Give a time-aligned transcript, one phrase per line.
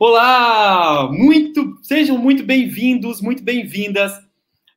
[0.00, 4.12] Olá, muito, sejam muito bem-vindos, muito bem-vindas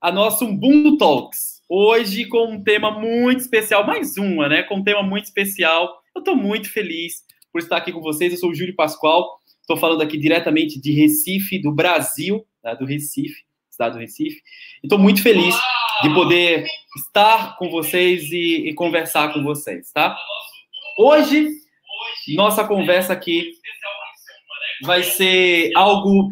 [0.02, 1.62] a nosso Ubuntu Talks.
[1.70, 4.64] Hoje com um tema muito especial, mais uma, né?
[4.64, 6.01] Com um tema muito especial.
[6.16, 8.32] Eu estou muito feliz por estar aqui com vocês.
[8.32, 12.76] Eu sou o Júlio Pascoal, estou falando aqui diretamente de Recife, do Brasil, né?
[12.76, 14.42] do Recife, estado do Recife.
[14.84, 15.56] Estou muito feliz
[16.04, 16.66] de poder
[16.98, 20.18] estar com vocês e, e conversar com vocês, tá?
[20.98, 21.50] Hoje,
[22.36, 23.54] nossa conversa aqui
[24.84, 26.30] vai ser algo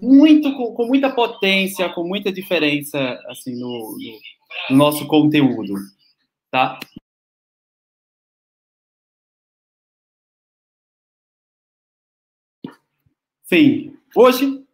[0.00, 2.98] muito com, com, muita potência, com muita diferença
[3.28, 3.96] assim no,
[4.70, 5.74] no nosso conteúdo,
[6.50, 6.78] tá?
[13.52, 14.64] Sim, hoje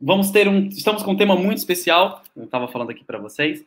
[0.00, 2.22] vamos ter um, estamos com um tema muito especial.
[2.36, 3.64] Eu estava falando aqui para vocês.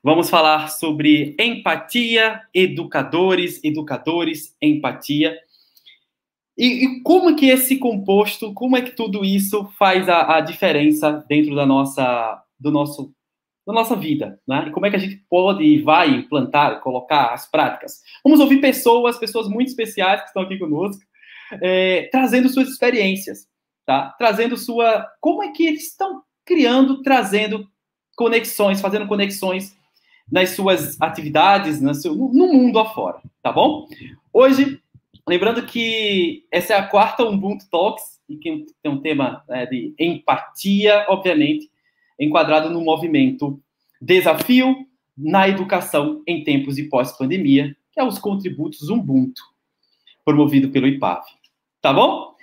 [0.00, 5.36] Vamos falar sobre empatia, educadores, educadores, empatia.
[6.56, 10.40] E, e, como é que esse composto, como é que tudo isso faz a, a
[10.40, 13.12] diferença dentro da nossa, do nosso,
[13.66, 14.66] da nossa vida, né?
[14.68, 18.02] E como é que a gente pode e vai implantar, colocar as práticas?
[18.22, 21.02] Vamos ouvir pessoas, pessoas muito especiais que estão aqui conosco,
[21.60, 23.48] é, trazendo suas experiências,
[23.86, 24.14] tá?
[24.18, 27.66] Trazendo sua, como é que eles estão criando, trazendo
[28.16, 29.76] conexões, fazendo conexões
[30.30, 33.86] nas suas atividades, no, seu, no mundo afora, tá bom?
[34.32, 34.82] Hoje
[35.28, 39.92] Lembrando que essa é a quarta Ubuntu Talks, e que tem um tema né, de
[39.98, 41.68] empatia, obviamente,
[42.18, 43.60] enquadrado no movimento
[44.00, 49.42] Desafio na Educação em Tempos de Pós-Pandemia, que é os contributos Ubuntu,
[50.24, 51.24] promovido pelo IPAV.
[51.80, 52.35] Tá bom?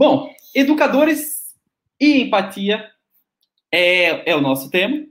[0.00, 1.54] Bom, educadores
[2.00, 2.88] e empatia
[3.70, 5.04] é, é o nosso tema.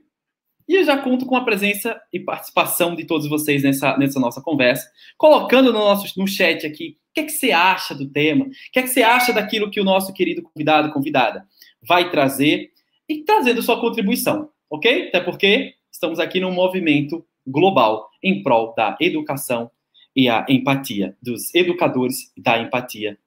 [0.67, 4.41] E eu já conto com a presença e participação de todos vocês nessa, nessa nossa
[4.41, 8.45] conversa, colocando no nosso no chat aqui o que, é que você acha do tema,
[8.45, 11.45] o que, é que você acha daquilo que o nosso querido convidado, convidada,
[11.83, 12.71] vai trazer
[13.07, 15.09] e trazendo sua contribuição, ok?
[15.09, 19.69] Até porque estamos aqui num movimento global em prol da educação
[20.15, 23.19] e a empatia, dos educadores da empatia,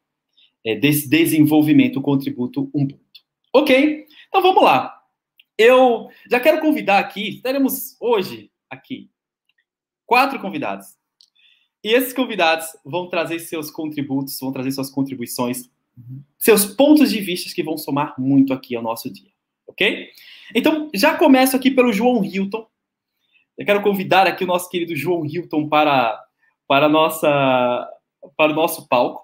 [0.65, 2.99] é, desse desenvolvimento, contributo Ubuntu.
[3.53, 4.07] Ok?
[4.29, 4.99] Então vamos lá.
[5.59, 9.11] Eu já quero convidar aqui, teremos hoje aqui
[10.07, 10.87] quatro convidados.
[11.85, 15.71] E esses convidados vão trazer seus contributos, vão trazer suas contribuições,
[16.39, 19.31] seus pontos de vista que vão somar muito aqui ao nosso dia,
[19.67, 20.09] ok?
[20.55, 22.67] Então, já começo aqui pelo João Hilton.
[23.59, 26.19] Eu quero convidar aqui o nosso querido João Hilton para,
[26.69, 27.29] para, nossa,
[28.37, 29.22] para o nosso palco.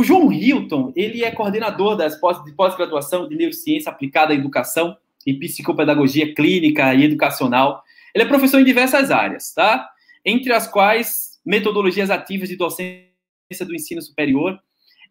[0.00, 4.96] O João Hilton, ele é coordenador das pós, de pós-graduação de Neurociência Aplicada à Educação
[5.26, 7.84] e psicopedagogia clínica e educacional.
[8.14, 9.90] Ele é professor em diversas áreas, tá?
[10.24, 13.10] Entre as quais metodologias ativas de docência
[13.66, 14.58] do ensino superior,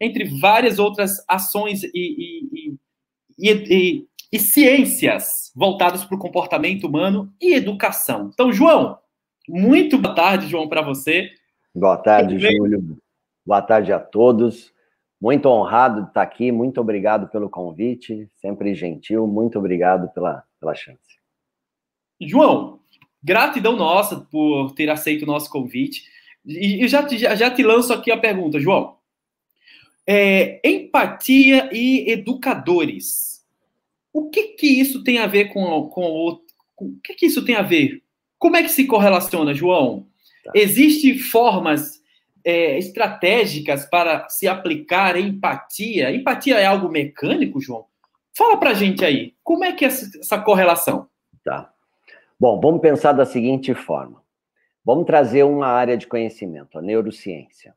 [0.00, 2.76] entre várias outras ações e, e,
[3.38, 8.32] e, e, e ciências voltadas para o comportamento humano e educação.
[8.34, 8.98] Então, João,
[9.48, 11.30] muito boa tarde, João, para você.
[11.72, 12.98] Boa tarde, Júlio.
[13.46, 14.72] Boa tarde a todos.
[15.20, 20.74] Muito honrado de estar aqui, muito obrigado pelo convite, sempre gentil, muito obrigado pela, pela
[20.74, 21.18] chance.
[22.20, 22.80] João,
[23.22, 26.04] gratidão nossa por ter aceito o nosso convite.
[26.46, 28.96] E eu já, já, já te lanço aqui a pergunta, João.
[30.06, 33.44] É, empatia e educadores.
[34.12, 36.40] O que que isso tem a ver com, com o
[36.80, 38.02] o que que isso tem a ver?
[38.38, 40.06] Como é que se correlaciona, João?
[40.42, 40.52] Tá.
[40.54, 41.99] Existem formas
[42.44, 46.14] é, estratégicas para se aplicar empatia?
[46.14, 47.86] Empatia é algo mecânico, João?
[48.36, 51.08] Fala para gente aí, como é que é essa, essa correlação?
[51.44, 51.72] Tá.
[52.38, 54.22] Bom, vamos pensar da seguinte forma.
[54.84, 57.74] Vamos trazer uma área de conhecimento, a neurociência.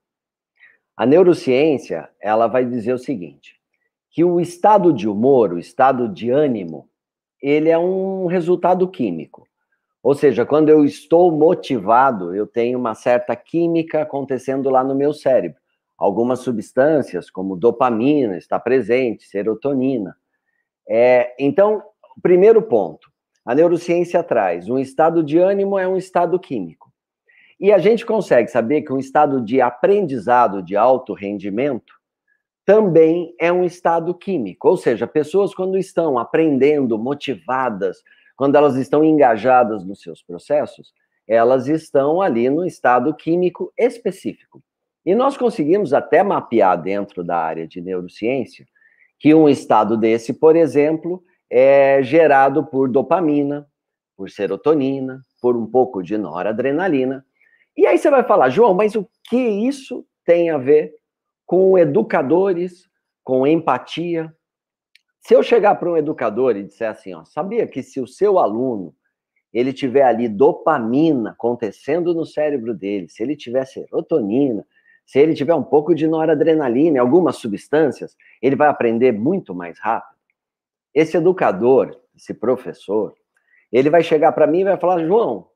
[0.95, 3.59] A neurociência, ela vai dizer o seguinte,
[4.09, 6.87] que o estado de humor, o estado de ânimo,
[7.41, 9.47] ele é um resultado químico.
[10.03, 15.13] Ou seja, quando eu estou motivado, eu tenho uma certa química acontecendo lá no meu
[15.13, 15.61] cérebro.
[15.97, 20.13] Algumas substâncias, como dopamina, está presente, serotonina.
[20.85, 21.81] É, então,
[22.21, 23.09] primeiro ponto,
[23.45, 26.91] a neurociência traz um estado de ânimo é um estado químico.
[27.57, 31.93] E a gente consegue saber que um estado de aprendizado de alto rendimento
[32.65, 34.67] também é um estado químico.
[34.67, 38.03] Ou seja, pessoas quando estão aprendendo, motivadas,
[38.43, 40.93] quando elas estão engajadas nos seus processos,
[41.25, 44.61] elas estão ali no estado químico específico.
[45.05, 48.65] E nós conseguimos até mapear dentro da área de neurociência
[49.17, 53.65] que um estado desse, por exemplo, é gerado por dopamina,
[54.17, 57.25] por serotonina, por um pouco de noradrenalina.
[57.77, 60.93] E aí você vai falar, João, mas o que isso tem a ver
[61.45, 62.89] com educadores,
[63.23, 64.35] com empatia?
[65.25, 68.37] Se eu chegar para um educador e disser assim, ó, sabia que se o seu
[68.37, 68.93] aluno
[69.53, 74.67] ele tiver ali dopamina acontecendo no cérebro dele, se ele tiver serotonina,
[75.05, 80.17] se ele tiver um pouco de noradrenalina, algumas substâncias, ele vai aprender muito mais rápido.
[80.93, 83.15] Esse educador, esse professor,
[83.71, 85.47] ele vai chegar para mim e vai falar: João,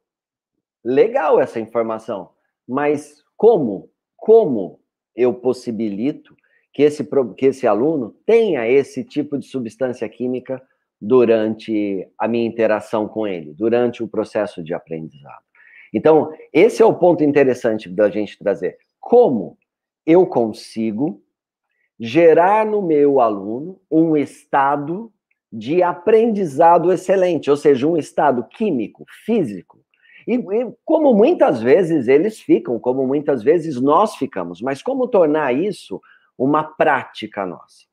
[0.83, 2.29] legal essa informação,
[2.65, 4.79] mas como, como
[5.13, 6.36] eu possibilito
[6.77, 7.03] que esse,
[7.35, 10.61] que esse aluno tenha esse tipo de substância química
[11.01, 15.41] durante a minha interação com ele, durante o processo de aprendizado?
[15.91, 18.77] Então, esse é o ponto interessante da gente trazer.
[18.99, 19.57] Como
[20.05, 21.19] eu consigo
[21.99, 25.11] gerar no meu aluno um estado
[25.51, 29.79] de aprendizado excelente, ou seja, um estado químico, físico.
[30.27, 35.55] E, e, como muitas vezes eles ficam, como muitas vezes nós ficamos, mas como tornar
[35.55, 35.99] isso
[36.37, 37.85] uma prática nossa?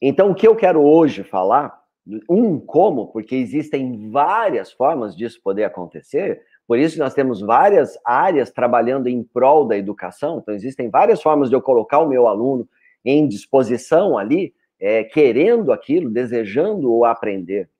[0.00, 1.82] Então, o que eu quero hoje falar,
[2.28, 8.50] um como, porque existem várias formas disso poder acontecer, por isso nós temos várias áreas
[8.50, 12.68] trabalhando em prol da educação, então existem várias formas de eu colocar o meu aluno
[13.04, 17.70] em disposição ali é, querendo aquilo, desejando o aprender.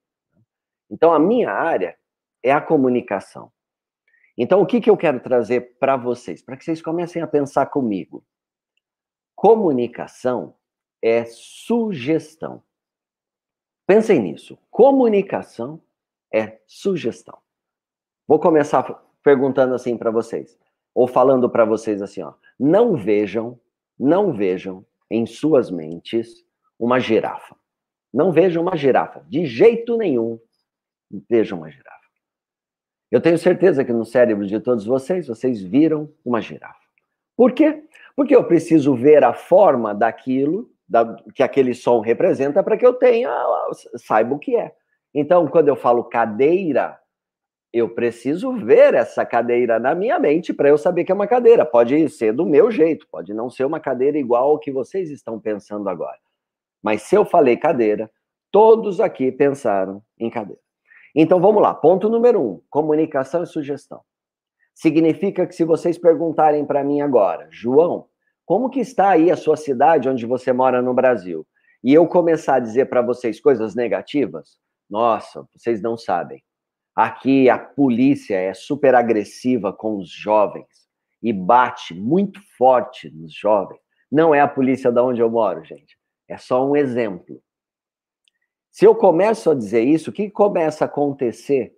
[0.91, 1.97] Então, a minha área
[2.43, 3.51] é a comunicação.
[4.37, 6.43] Então, o que, que eu quero trazer para vocês?
[6.43, 8.25] Para que vocês comecem a pensar comigo.
[9.45, 10.55] Comunicação
[11.03, 12.63] é sugestão.
[13.87, 14.59] Pensem nisso.
[14.71, 15.83] Comunicação
[16.33, 17.37] é sugestão.
[18.27, 18.83] Vou começar
[19.23, 20.59] perguntando assim para vocês,
[20.95, 22.33] ou falando para vocês assim, ó.
[22.59, 23.61] Não vejam,
[23.99, 26.43] não vejam em suas mentes
[26.79, 27.55] uma girafa.
[28.11, 30.41] Não vejam uma girafa, de jeito nenhum.
[31.29, 32.09] Vejam uma girafa.
[33.11, 36.84] Eu tenho certeza que no cérebro de todos vocês, vocês viram uma girafa.
[37.37, 37.83] Por quê?
[38.17, 42.95] Porque eu preciso ver a forma daquilo da, que aquele som representa para que eu
[42.95, 43.31] tenha,
[43.97, 44.73] saiba o que é.
[45.13, 46.99] Então, quando eu falo cadeira,
[47.73, 51.67] eu preciso ver essa cadeira na minha mente para eu saber que é uma cadeira.
[51.67, 55.41] Pode ser do meu jeito, pode não ser uma cadeira igual ao que vocês estão
[55.41, 56.19] pensando agora.
[56.81, 58.11] Mas se eu falei cadeira,
[58.53, 60.61] todos aqui pensaram em cadeira.
[61.15, 61.75] Então vamos lá.
[61.75, 64.03] Ponto número um: comunicação e sugestão.
[64.75, 68.07] Significa que se vocês perguntarem para mim agora, João,
[68.45, 71.47] como que está aí a sua cidade onde você mora no Brasil?
[71.83, 74.59] E eu começar a dizer para vocês coisas negativas,
[74.91, 76.43] nossa, vocês não sabem.
[76.95, 80.67] Aqui a polícia é super agressiva com os jovens
[81.23, 83.81] e bate muito forte nos jovens.
[84.11, 85.97] Não é a polícia da onde eu moro, gente.
[86.29, 87.43] É só um exemplo.
[88.71, 91.75] Se eu começo a dizer isso, o que começa a acontecer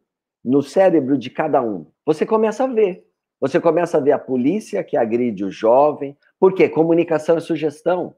[0.46, 1.86] no cérebro de cada um?
[2.04, 3.04] Você começa a ver.
[3.40, 6.16] Você começa a ver a polícia que agride o jovem.
[6.38, 6.68] Por quê?
[6.68, 8.14] Comunicação e sugestão.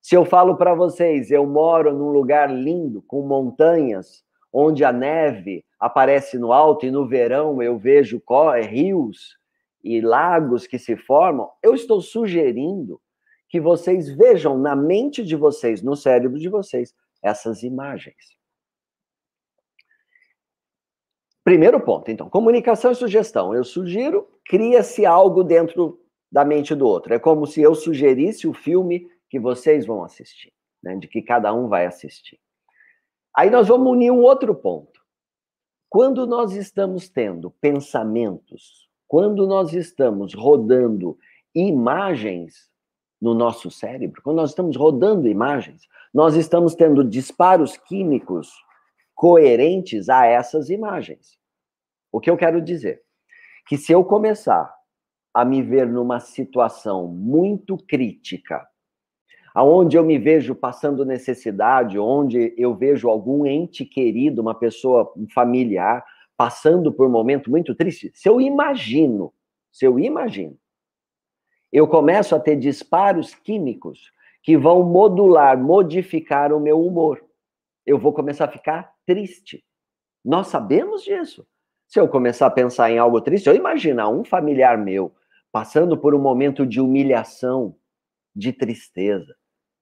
[0.00, 4.22] Se eu falo para vocês, eu moro num lugar lindo, com montanhas,
[4.52, 8.22] onde a neve aparece no alto e no verão eu vejo
[8.68, 9.38] rios
[9.82, 13.00] e lagos que se formam, eu estou sugerindo
[13.48, 18.41] que vocês vejam na mente de vocês, no cérebro de vocês, essas imagens.
[21.44, 23.54] Primeiro ponto, então, comunicação e sugestão.
[23.54, 25.98] Eu sugiro, cria-se algo dentro
[26.30, 27.12] da mente do outro.
[27.12, 31.52] É como se eu sugerisse o filme que vocês vão assistir, né, de que cada
[31.52, 32.38] um vai assistir.
[33.36, 35.00] Aí nós vamos unir um outro ponto.
[35.88, 41.18] Quando nós estamos tendo pensamentos, quando nós estamos rodando
[41.54, 42.70] imagens
[43.20, 45.82] no nosso cérebro, quando nós estamos rodando imagens,
[46.14, 48.52] nós estamos tendo disparos químicos
[49.22, 51.38] coerentes a essas imagens.
[52.10, 53.02] O que eu quero dizer?
[53.68, 54.74] Que se eu começar
[55.32, 58.66] a me ver numa situação muito crítica,
[59.54, 66.04] aonde eu me vejo passando necessidade, onde eu vejo algum ente querido, uma pessoa familiar,
[66.36, 69.32] passando por um momento muito triste, se eu imagino,
[69.70, 70.58] se eu imagino
[71.72, 74.12] eu começo a ter disparos químicos
[74.42, 77.24] que vão modular, modificar o meu humor.
[77.86, 79.62] Eu vou começar a ficar triste.
[80.24, 81.46] Nós sabemos disso.
[81.86, 85.14] Se eu começar a pensar em algo triste, eu imaginar um familiar meu
[85.52, 87.76] passando por um momento de humilhação,
[88.34, 89.34] de tristeza,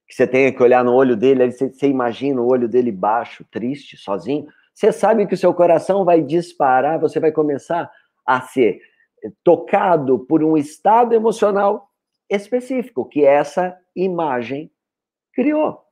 [0.09, 3.97] que você tenha que olhar no olho dele, você imagina o olho dele baixo, triste,
[3.97, 7.89] sozinho, você sabe que o seu coração vai disparar, você vai começar
[8.27, 8.81] a ser
[9.45, 11.89] tocado por um estado emocional
[12.29, 14.73] específico que essa imagem
[15.33, 15.85] criou.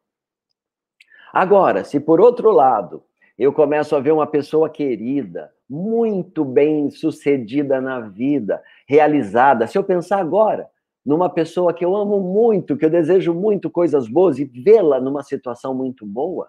[1.32, 3.04] Agora, se por outro lado
[3.38, 9.84] eu começo a ver uma pessoa querida, muito bem sucedida na vida, realizada, se eu
[9.84, 10.68] pensar agora
[11.06, 15.22] numa pessoa que eu amo muito, que eu desejo muito coisas boas e vê-la numa
[15.22, 16.48] situação muito boa,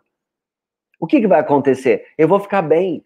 [1.00, 2.08] o que, que vai acontecer?
[2.18, 3.04] Eu vou ficar bem.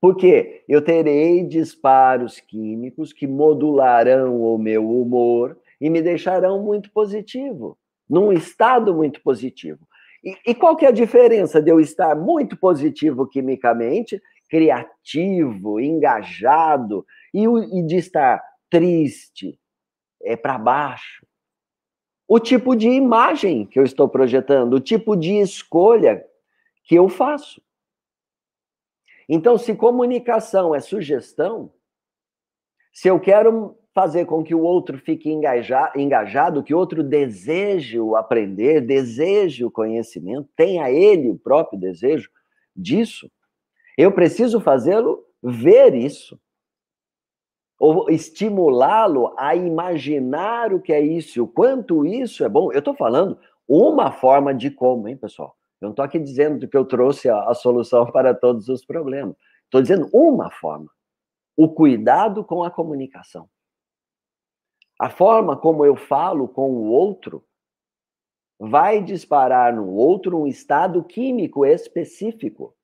[0.00, 7.78] Porque eu terei disparos químicos que modularão o meu humor e me deixarão muito positivo,
[8.08, 9.86] num estado muito positivo.
[10.22, 17.06] E, e qual que é a diferença de eu estar muito positivo quimicamente, criativo, engajado,
[17.32, 19.58] e, e de estar triste,
[20.22, 21.26] é para baixo?
[22.28, 26.24] O tipo de imagem que eu estou projetando, o tipo de escolha
[26.84, 27.62] que eu faço.
[29.28, 31.72] Então, se comunicação é sugestão,
[32.92, 38.16] se eu quero fazer com que o outro fique engajado, que o outro deseje o
[38.16, 42.30] aprender, deseje o conhecimento, tenha ele o próprio desejo
[42.74, 43.30] disso,
[43.98, 46.40] eu preciso fazê-lo ver isso.
[47.78, 52.70] Ou estimulá-lo a imaginar o que é isso, o quanto isso é bom.
[52.72, 55.56] Eu estou falando uma forma de como, hein, pessoal?
[55.80, 59.34] Eu não estou aqui dizendo que eu trouxe a, a solução para todos os problemas.
[59.64, 60.90] Estou dizendo uma forma.
[61.56, 63.48] O cuidado com a comunicação.
[65.00, 67.42] A forma como eu falo com o outro
[68.58, 72.74] vai disparar no outro um estado químico específico.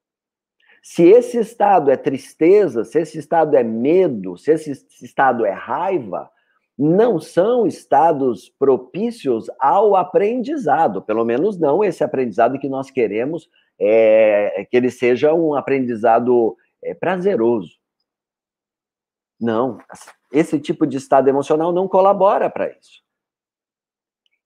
[0.83, 6.31] Se esse estado é tristeza, se esse estado é medo, se esse estado é raiva,
[6.79, 13.47] não são estados propícios ao aprendizado, pelo menos não esse aprendizado que nós queremos
[13.79, 17.77] é, que ele seja um aprendizado é, prazeroso.
[19.41, 19.79] Não,
[20.33, 23.05] esse tipo de estado emocional não colabora para isso.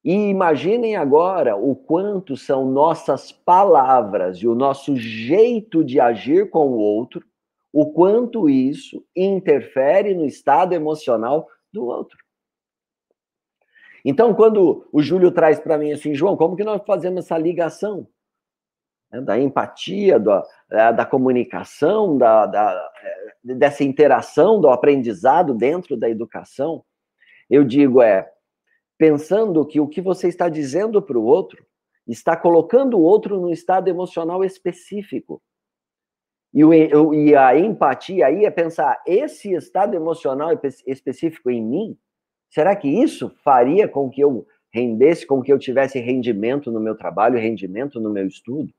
[0.02, 6.68] E imaginem agora o quanto são nossas palavras e o nosso jeito de agir com
[6.68, 7.22] o outro,
[7.72, 12.18] o quanto isso interfere no estado emocional do outro.
[14.02, 18.08] Então, quando o Júlio traz para mim assim, João, como que nós fazemos essa ligação?
[19.10, 25.96] Né, da empatia, da, é, da comunicação, da, da, é, dessa interação, do aprendizado dentro
[25.96, 26.84] da educação,
[27.48, 28.30] eu digo é
[28.96, 31.66] pensando que o que você está dizendo para o outro
[32.06, 35.42] está colocando o outro num estado emocional específico.
[36.52, 40.50] E, o, e a empatia aí é pensar, esse estado emocional
[40.86, 41.98] específico em mim,
[42.50, 46.96] será que isso faria com que eu rendesse, com que eu tivesse rendimento no meu
[46.96, 48.70] trabalho, rendimento no meu estudo?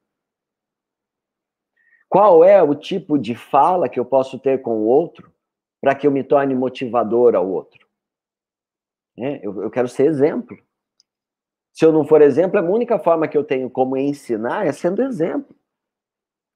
[2.12, 5.32] Qual é o tipo de fala que eu posso ter com o outro
[5.80, 7.88] para que eu me torne motivador ao outro?
[9.18, 10.60] É, eu, eu quero ser exemplo.
[11.72, 15.02] Se eu não for exemplo, a única forma que eu tenho como ensinar é sendo
[15.02, 15.56] exemplo.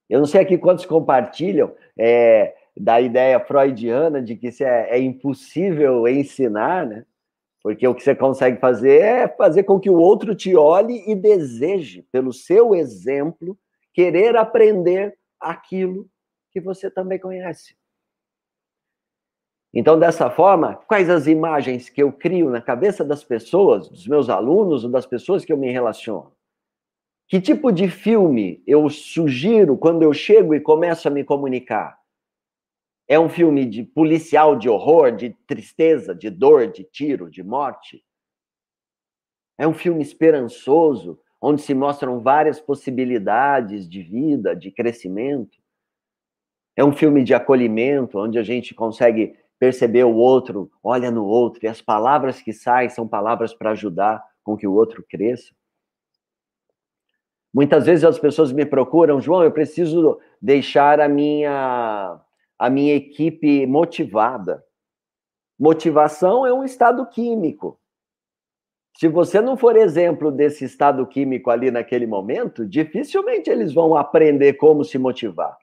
[0.10, 6.06] Eu não sei aqui quantos compartilham é, da ideia freudiana de que é, é, impossível
[6.06, 7.06] ensinar, né?
[7.64, 11.16] Porque o que você consegue fazer é fazer com que o outro te olhe e
[11.16, 13.58] deseje, pelo seu exemplo,
[13.94, 15.18] querer aprender
[15.50, 16.10] aquilo
[16.52, 17.76] que você também conhece.
[19.74, 24.30] Então, dessa forma, quais as imagens que eu crio na cabeça das pessoas, dos meus
[24.30, 26.34] alunos ou das pessoas que eu me relaciono?
[27.28, 32.00] Que tipo de filme eu sugiro quando eu chego e começo a me comunicar?
[33.08, 38.04] É um filme de policial, de horror, de tristeza, de dor, de tiro, de morte?
[39.58, 45.58] É um filme esperançoso, onde se mostram várias possibilidades de vida, de crescimento.
[46.76, 51.60] É um filme de acolhimento, onde a gente consegue perceber o outro, olha no outro,
[51.64, 55.54] e as palavras que saem são palavras para ajudar com que o outro cresça.
[57.54, 62.20] Muitas vezes as pessoas me procuram, João, eu preciso deixar a minha
[62.58, 64.64] a minha equipe motivada.
[65.60, 67.80] Motivação é um estado químico.
[68.98, 74.54] Se você não for exemplo desse estado químico ali naquele momento, dificilmente eles vão aprender
[74.54, 75.58] como se motivar.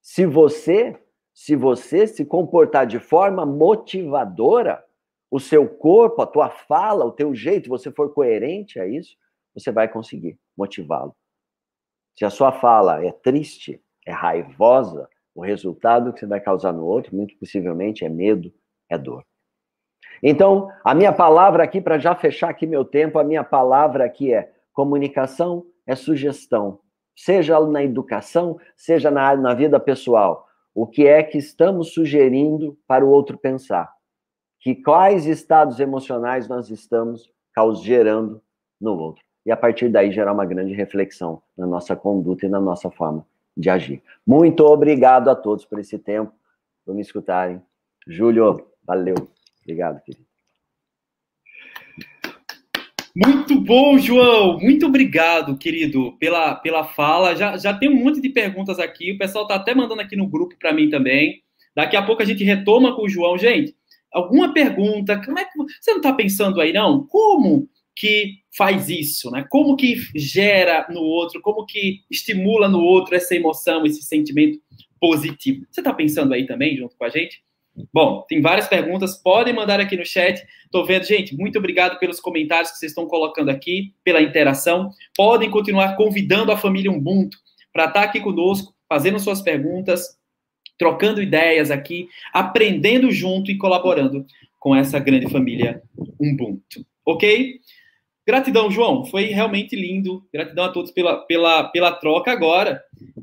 [0.00, 0.98] Se você,
[1.34, 4.82] se você se comportar de forma motivadora,
[5.30, 9.14] o seu corpo, a tua fala, o teu jeito, você for coerente a isso,
[9.54, 11.14] você vai conseguir motivá-lo.
[12.16, 16.84] Se a sua fala é triste, é raivosa, o resultado que você vai causar no
[16.84, 18.52] outro, muito possivelmente, é medo,
[18.88, 19.24] é dor.
[20.22, 24.32] Então, a minha palavra aqui, para já fechar aqui meu tempo, a minha palavra aqui
[24.32, 26.78] é comunicação é sugestão.
[27.14, 30.48] Seja na educação, seja na, na vida pessoal.
[30.74, 33.92] o que é que estamos sugerindo para o outro pensar?
[34.58, 37.30] Que quais estados emocionais nós estamos
[37.82, 38.40] gerando
[38.80, 39.22] no outro?
[39.44, 43.26] E a partir daí gerar uma grande reflexão na nossa conduta e na nossa forma
[43.54, 44.02] de agir.
[44.26, 46.32] Muito obrigado a todos por esse tempo,
[46.86, 47.60] por me escutarem.
[48.06, 49.16] Júlio, valeu.
[49.62, 50.26] Obrigado, querido.
[53.14, 54.58] Muito bom, João.
[54.58, 57.36] Muito obrigado, querido, pela, pela fala.
[57.36, 59.12] Já, já tem um monte de perguntas aqui.
[59.12, 61.42] O pessoal está até mandando aqui no grupo para mim também.
[61.76, 63.36] Daqui a pouco a gente retoma com o João.
[63.36, 63.76] Gente,
[64.10, 65.22] alguma pergunta?
[65.22, 67.06] Como é que você não está pensando aí, não?
[67.06, 69.44] Como que faz isso, né?
[69.50, 71.42] Como que gera no outro?
[71.42, 74.58] Como que estimula no outro essa emoção, esse sentimento
[74.98, 75.66] positivo?
[75.70, 77.42] Você está pensando aí também, junto com a gente?
[77.92, 80.42] Bom, tem várias perguntas, podem mandar aqui no chat.
[80.70, 84.90] Tô vendo, gente, muito obrigado pelos comentários que vocês estão colocando aqui, pela interação.
[85.16, 87.38] Podem continuar convidando a família Ubuntu
[87.72, 90.18] para estar tá aqui conosco, fazendo suas perguntas,
[90.78, 94.26] trocando ideias aqui, aprendendo junto e colaborando
[94.60, 95.82] com essa grande família
[96.20, 96.84] Ubuntu.
[97.06, 97.58] Ok?
[98.26, 99.04] Gratidão, João.
[99.06, 100.24] Foi realmente lindo.
[100.32, 102.30] Gratidão a todos pela, pela, pela troca.
[102.30, 102.82] Agora,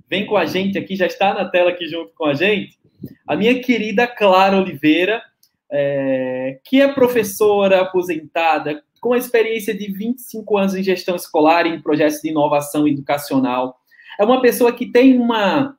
[0.09, 2.78] vem com a gente aqui, já está na tela aqui junto com a gente
[3.29, 5.21] a minha querida Clara Oliveira,
[5.71, 11.79] é, que é professora aposentada, com experiência de 25 anos em gestão escolar e em
[11.79, 13.77] projetos de inovação educacional.
[14.19, 15.77] É uma pessoa que tem uma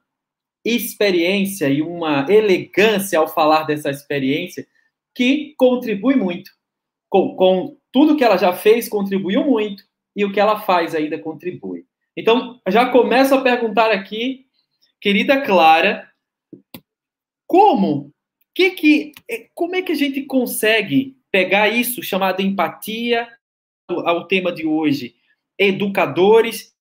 [0.64, 4.64] experiência e uma elegância ao falar dessa experiência
[5.12, 6.52] que contribui muito.
[7.08, 9.82] Com, com tudo que ela já fez, contribuiu muito,
[10.14, 11.84] e o que ela faz ainda contribui.
[12.16, 14.46] Então, já começo a perguntar aqui,
[15.00, 16.09] querida Clara,
[17.50, 18.14] como?
[18.54, 23.28] Que que, é, como é que a gente consegue pegar isso chamado empatia
[23.88, 25.16] ao tema de hoje,
[25.58, 26.72] educadores,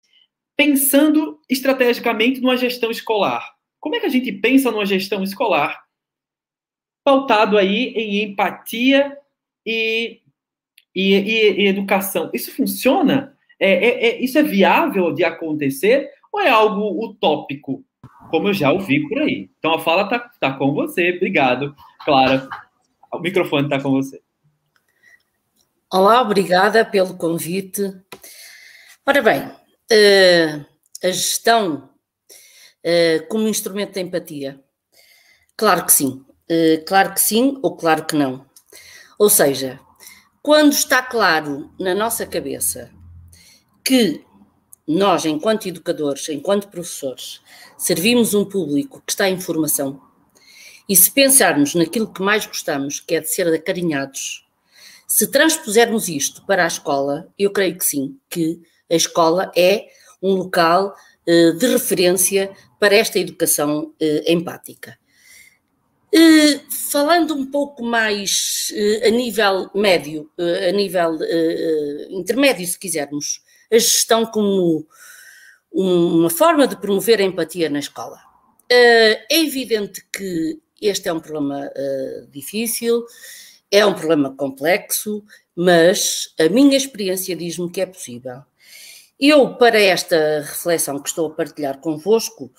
[0.56, 3.52] pensando estrategicamente numa gestão escolar?
[3.80, 5.84] Como é que a gente pensa numa gestão escolar
[7.04, 9.18] pautado aí em empatia
[9.66, 10.22] e,
[10.94, 12.30] e, e, e educação?
[12.32, 13.36] Isso funciona?
[13.60, 17.84] É, é, é, isso é viável de acontecer ou é algo utópico?
[18.30, 19.50] Como eu já ouvi por aí.
[19.58, 21.14] Então a fala tá, tá com você.
[21.16, 22.48] Obrigado, Clara.
[23.12, 24.22] O microfone está com você.
[25.92, 27.82] Olá, obrigada pelo convite.
[29.06, 29.52] Ora bem,
[29.92, 30.64] eh,
[31.04, 31.90] a gestão
[32.84, 34.60] eh, como instrumento de empatia.
[35.58, 36.24] Claro que sim.
[36.48, 38.46] Eh, claro que sim ou claro que não.
[39.18, 39.80] Ou seja,
[40.44, 42.92] quando está claro na nossa cabeça
[43.84, 44.24] que
[44.92, 47.42] nós, enquanto educadores, enquanto professores,
[47.78, 50.02] servimos um público que está em formação,
[50.90, 54.48] e se pensarmos naquilo que mais gostamos, que é de ser acarinhados,
[55.08, 59.86] se transpusermos isto para a escola, eu creio que sim, que a escola é
[60.24, 60.96] um local
[61.28, 64.98] uh, de referência para esta educação uh, empática.
[66.12, 68.74] Uh, falando um pouco mais
[69.06, 70.32] a nível médio,
[70.68, 71.20] a nível
[72.10, 74.88] intermédio, se quisermos, a gestão como
[75.72, 78.20] uma forma de promover a empatia na escola.
[78.70, 83.06] Eh, é evidente que este é um problema eh, difícil,
[83.72, 85.24] é um problema complexo,
[85.56, 88.42] mas a minha experiência diz-me que é possível.
[89.20, 92.52] Eu, para esta reflexão que estou a partilhar convosco,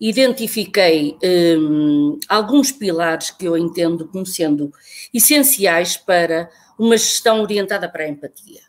[0.00, 4.72] identifiquei um, alguns pilares que eu entendo como sendo
[5.14, 8.62] essenciais para uma gestão orientada para a empatia.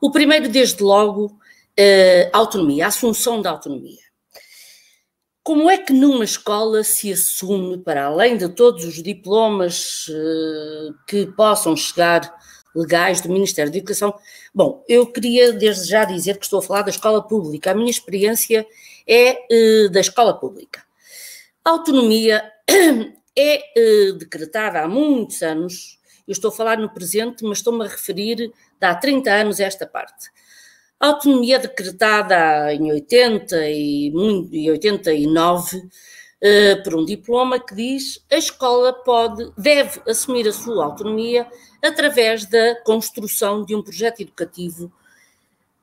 [0.00, 4.08] O primeiro, desde logo, uh, autonomia, a assunção da autonomia.
[5.42, 11.26] Como é que numa escola se assume, para além de todos os diplomas uh, que
[11.26, 12.32] possam chegar
[12.74, 14.14] legais do Ministério da Educação?
[14.54, 17.70] Bom, eu queria desde já dizer que estou a falar da escola pública.
[17.70, 18.66] A minha experiência
[19.06, 20.84] é uh, da escola pública.
[21.64, 22.44] A autonomia
[23.36, 23.62] é
[24.18, 25.98] decretada há muitos anos.
[26.26, 29.86] Eu estou a falar no presente, mas estou-me a referir de há 30 anos esta
[29.86, 30.30] parte.
[31.00, 35.88] A autonomia decretada em 80 e 89
[36.40, 41.48] eh, por um diploma que diz a escola pode, deve assumir a sua autonomia
[41.82, 44.92] através da construção de um projeto educativo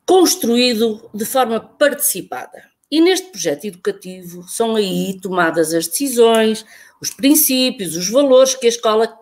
[0.05, 2.63] construído de forma participada.
[2.89, 6.65] E neste projeto educativo são aí tomadas as decisões,
[7.01, 9.13] os princípios, os valores que a escola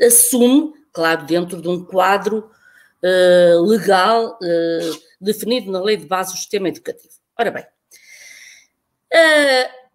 [0.00, 2.48] assume, claro, dentro de um quadro
[3.02, 7.14] uh, legal uh, definido na Lei de Base do Sistema Educativo.
[7.38, 7.64] Ora bem,
[9.12, 9.86] uh,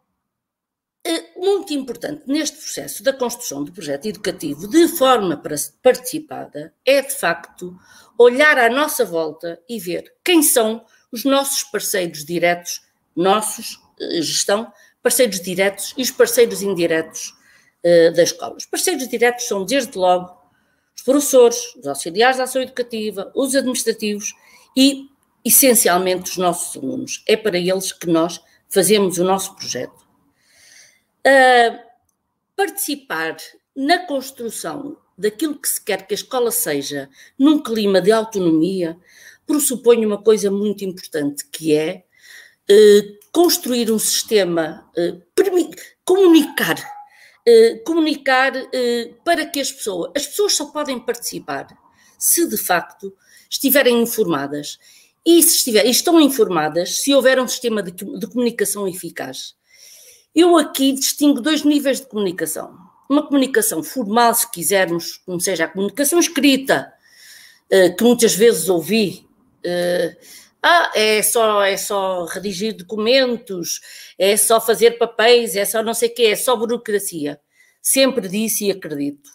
[1.35, 5.41] muito importante neste processo da construção do projeto educativo de forma
[5.81, 7.75] participada é, de facto,
[8.17, 12.81] olhar à nossa volta e ver quem são os nossos parceiros diretos,
[13.15, 13.79] nossos,
[14.21, 17.33] gestão, parceiros diretos e os parceiros indiretos
[17.83, 18.55] uh, da escola.
[18.55, 20.40] Os parceiros diretos são, desde logo,
[20.95, 24.33] os professores, os auxiliares da ação educativa, os administrativos
[24.75, 25.09] e,
[25.43, 27.23] essencialmente, os nossos alunos.
[27.27, 30.01] É para eles que nós fazemos o nosso projeto.
[31.25, 31.79] Uh,
[32.55, 33.37] participar
[33.75, 38.97] na construção daquilo que se quer que a escola seja num clima de autonomia
[39.45, 42.03] pressupõe uma coisa muito importante, que é
[42.69, 45.21] uh, construir um sistema, uh,
[46.05, 46.75] comunicar,
[47.85, 48.53] comunicar
[49.23, 51.67] para que as pessoas, as pessoas só podem participar
[52.17, 53.11] se de facto
[53.49, 54.77] estiverem informadas
[55.25, 59.55] e se estiver, estão informadas se houver um sistema de, de comunicação eficaz.
[60.33, 62.77] Eu aqui distingo dois níveis de comunicação.
[63.09, 66.93] Uma comunicação formal, se quisermos, como seja a comunicação escrita,
[67.69, 69.27] eh, que muitas vezes ouvi.
[70.63, 73.81] Ah, é só, é só redigir documentos,
[74.17, 77.39] é só fazer papéis, é só não sei o quê, é só burocracia.
[77.81, 79.29] Sempre disse e acredito.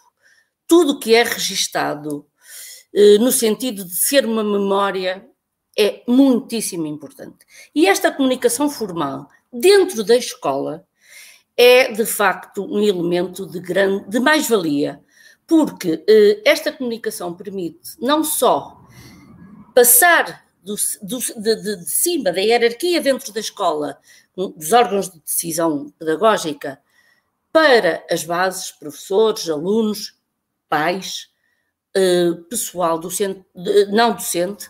[0.65, 2.25] Tudo que é registado
[2.93, 5.27] eh, no sentido de ser uma memória
[5.77, 7.45] é muitíssimo importante.
[7.75, 10.87] E esta comunicação formal dentro da escola
[11.57, 15.03] é de facto um elemento de grande de mais-valia,
[15.45, 18.81] porque eh, esta comunicação permite não só
[19.75, 23.97] passar do, do, de, de, de, cima da hierarquia dentro da escola,
[24.35, 26.79] dos órgãos de decisão pedagógica,
[27.53, 30.13] para as bases, professores, alunos,
[30.67, 31.29] pais,
[31.95, 33.43] eh, pessoal docente,
[33.89, 34.69] não docente,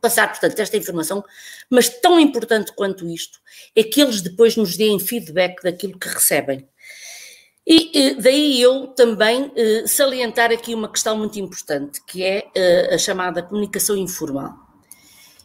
[0.00, 1.24] passar, portanto, esta informação,
[1.70, 3.38] mas tão importante quanto isto
[3.74, 6.68] é que eles depois nos deem feedback daquilo que recebem.
[7.66, 12.98] E daí eu também eh, salientar aqui uma questão muito importante, que é eh, a
[12.98, 14.63] chamada comunicação informal.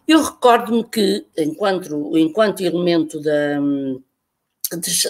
[0.09, 3.59] Eu recordo-me que, enquanto, enquanto elemento da,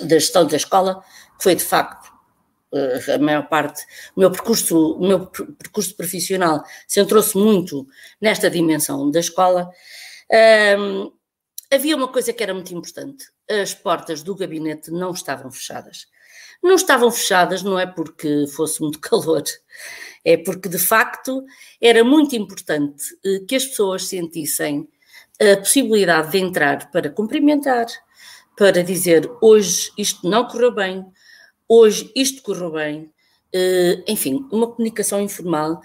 [0.01, 1.01] da gestão da escola,
[1.39, 2.11] foi de facto
[2.73, 3.81] eh, a maior parte,
[4.13, 7.87] o meu percurso, o meu percurso profissional centrou-se muito
[8.19, 9.71] nesta dimensão da escola,
[10.77, 11.13] um,
[11.71, 16.07] havia uma coisa que era muito importante: as portas do gabinete não estavam fechadas.
[16.61, 19.43] Não estavam fechadas não é porque fosse muito calor,
[20.23, 21.43] é porque de facto
[21.81, 24.87] era muito importante eh, que as pessoas sentissem
[25.41, 27.85] a possibilidade de entrar para cumprimentar,
[28.57, 31.05] para dizer hoje isto não correu bem,
[31.71, 35.79] Hoje isto correu bem, uh, enfim, uma comunicação informal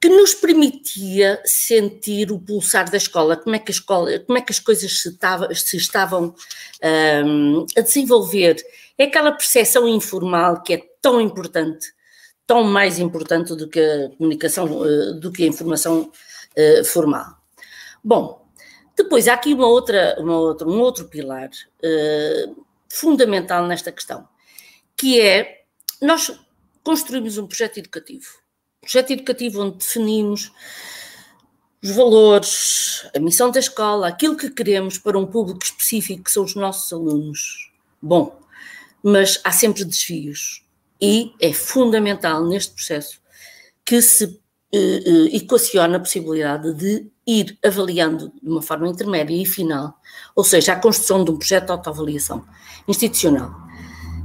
[0.00, 4.50] que nos permitia sentir o pulsar da escola, como é que escola, como é que
[4.50, 6.34] as coisas se, tava, se estavam um,
[6.82, 8.56] ehm, a desenvolver.
[8.98, 11.92] É aquela percepção informal que é tão importante,
[12.46, 16.10] tão mais importante do que a comunicação, uh, do que a informação
[16.56, 17.36] uh, formal.
[18.02, 18.46] Bom,
[18.96, 21.50] depois há aqui uma outra, uma outra, um outro pilar
[22.88, 24.26] fundamental nesta questão
[24.96, 25.64] que é
[26.00, 26.32] nós
[26.82, 28.26] construímos um projeto educativo.
[28.82, 30.50] Um projeto educativo onde definimos
[31.82, 36.44] os valores, a missão da escola, aquilo que queremos para um público específico que são
[36.44, 37.70] os nossos alunos.
[38.00, 38.40] Bom,
[39.08, 40.66] mas há sempre desvios
[41.00, 43.22] e é fundamental neste processo
[43.84, 44.24] que se
[44.72, 49.96] eh, eh, equaciona a possibilidade de ir avaliando de uma forma intermédia e final,
[50.34, 52.44] ou seja, a construção de um projeto de autoavaliação
[52.88, 53.50] institucional.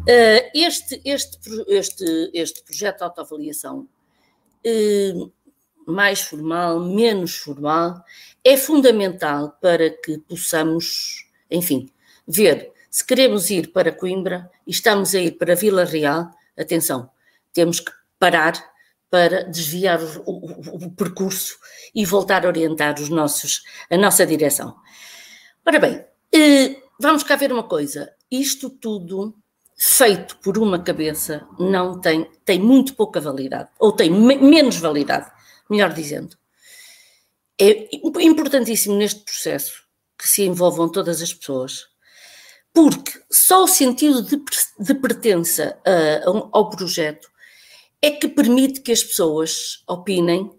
[0.02, 3.88] Uh, este, este, este, este projeto de autoavaliação,
[4.66, 5.32] uh,
[5.86, 8.04] mais formal, menos formal,
[8.44, 11.88] é fundamental para que possamos, enfim,
[12.28, 17.10] ver se queremos ir para Coimbra e estamos a ir para Vila Real, atenção,
[17.54, 18.54] temos que parar
[19.10, 21.58] para desviar o, o, o percurso
[21.96, 24.76] e voltar a orientar os nossos, a nossa direção.
[25.66, 29.36] Ora bem, uh, vamos cá ver uma coisa, isto tudo
[29.78, 35.32] feito por uma cabeça não tem, tem muito pouca validade, ou tem me, menos validade,
[35.70, 36.38] melhor dizendo.
[37.58, 37.88] É
[38.22, 39.84] importantíssimo neste processo
[40.18, 41.91] que se envolvam todas as pessoas,
[42.74, 44.42] porque só o sentido de,
[44.80, 47.30] de pertença uh, ao projeto
[48.02, 50.50] é que permite que as pessoas opinem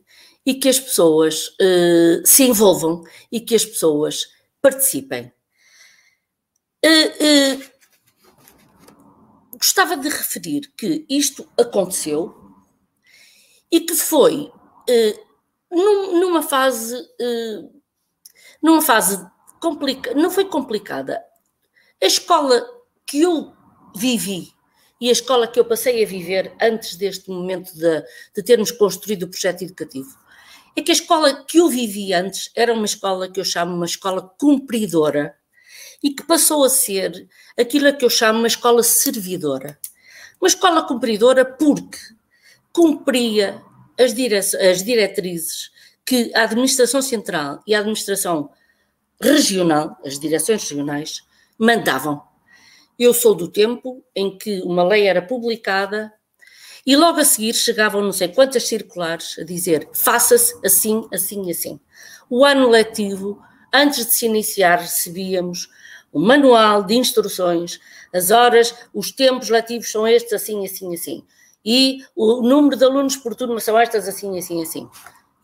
[0.44, 4.26] e que as pessoas uh, se envolvam e que as pessoas
[4.60, 5.32] participem.
[6.84, 7.72] Uh,
[9.56, 12.34] gostava de referir que isto aconteceu
[13.70, 14.52] e que foi
[15.70, 16.96] num, numa fase
[18.60, 19.24] numa fase
[19.60, 21.22] complicada, não foi complicada.
[22.02, 22.66] A escola
[23.06, 23.52] que eu
[23.94, 24.52] vivi
[25.00, 28.02] e a escola que eu passei a viver antes deste momento de,
[28.34, 30.18] de termos construído o projeto educativo
[30.74, 33.86] é que a escola que eu vivi antes era uma escola que eu chamo uma
[33.86, 35.36] escola cumpridora
[36.02, 39.78] e que passou a ser aquilo a que eu chamo uma escola servidora.
[40.40, 41.98] Uma escola cumpridora porque
[42.72, 43.62] cumpria
[43.96, 45.70] as, dire as diretrizes
[46.04, 48.50] que a administração central e a administração
[49.20, 51.22] regional, as direções regionais,
[51.62, 52.20] mandavam.
[52.98, 56.12] Eu sou do tempo em que uma lei era publicada
[56.84, 61.52] e logo a seguir chegavam não sei quantas circulares a dizer faça-se assim, assim e
[61.52, 61.80] assim.
[62.28, 63.40] O ano letivo,
[63.72, 65.68] antes de se iniciar, recebíamos
[66.12, 67.78] um manual de instruções,
[68.12, 71.24] as horas, os tempos letivos são estes, assim, assim, assim.
[71.64, 74.88] E o número de alunos por turma são estas, assim, assim, assim.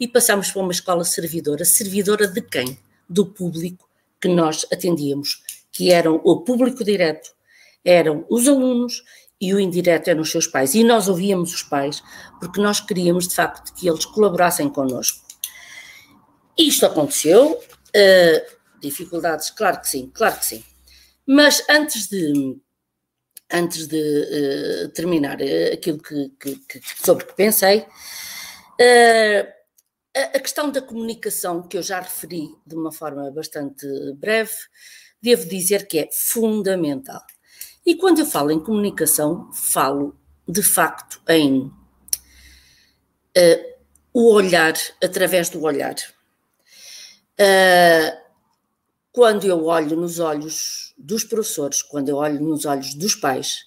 [0.01, 1.65] E passamos para uma escola servidora.
[1.65, 2.79] Servidora de quem?
[3.09, 3.89] Do público
[4.21, 5.43] que nós atendíamos,
[5.79, 7.31] que eram o público direto,
[7.85, 9.05] eram os alunos
[9.41, 10.75] e o indireto eram os seus pais.
[10.75, 12.03] E nós ouvíamos os pais
[12.41, 15.25] porque nós queríamos, de facto, que eles colaborassem connosco.
[16.59, 17.61] Isto aconteceu.
[17.95, 20.65] Uh, dificuldades, claro que sim, claro que sim.
[21.25, 22.59] Mas antes de,
[23.53, 29.49] antes de uh, terminar uh, aquilo que, que, que, sobre que pensei, uh,
[30.17, 33.87] a, a questão da comunicação, que eu já referi de uma forma bastante
[34.17, 34.53] breve,
[35.21, 37.23] devo dizer que é fundamental.
[37.85, 41.73] E quando eu falo em comunicação, falo de facto em
[44.13, 45.95] o olhar, através do olhar.
[47.39, 48.19] Uh,
[49.13, 53.67] quando eu olho nos olhos dos professores, quando eu olho nos olhos dos pais,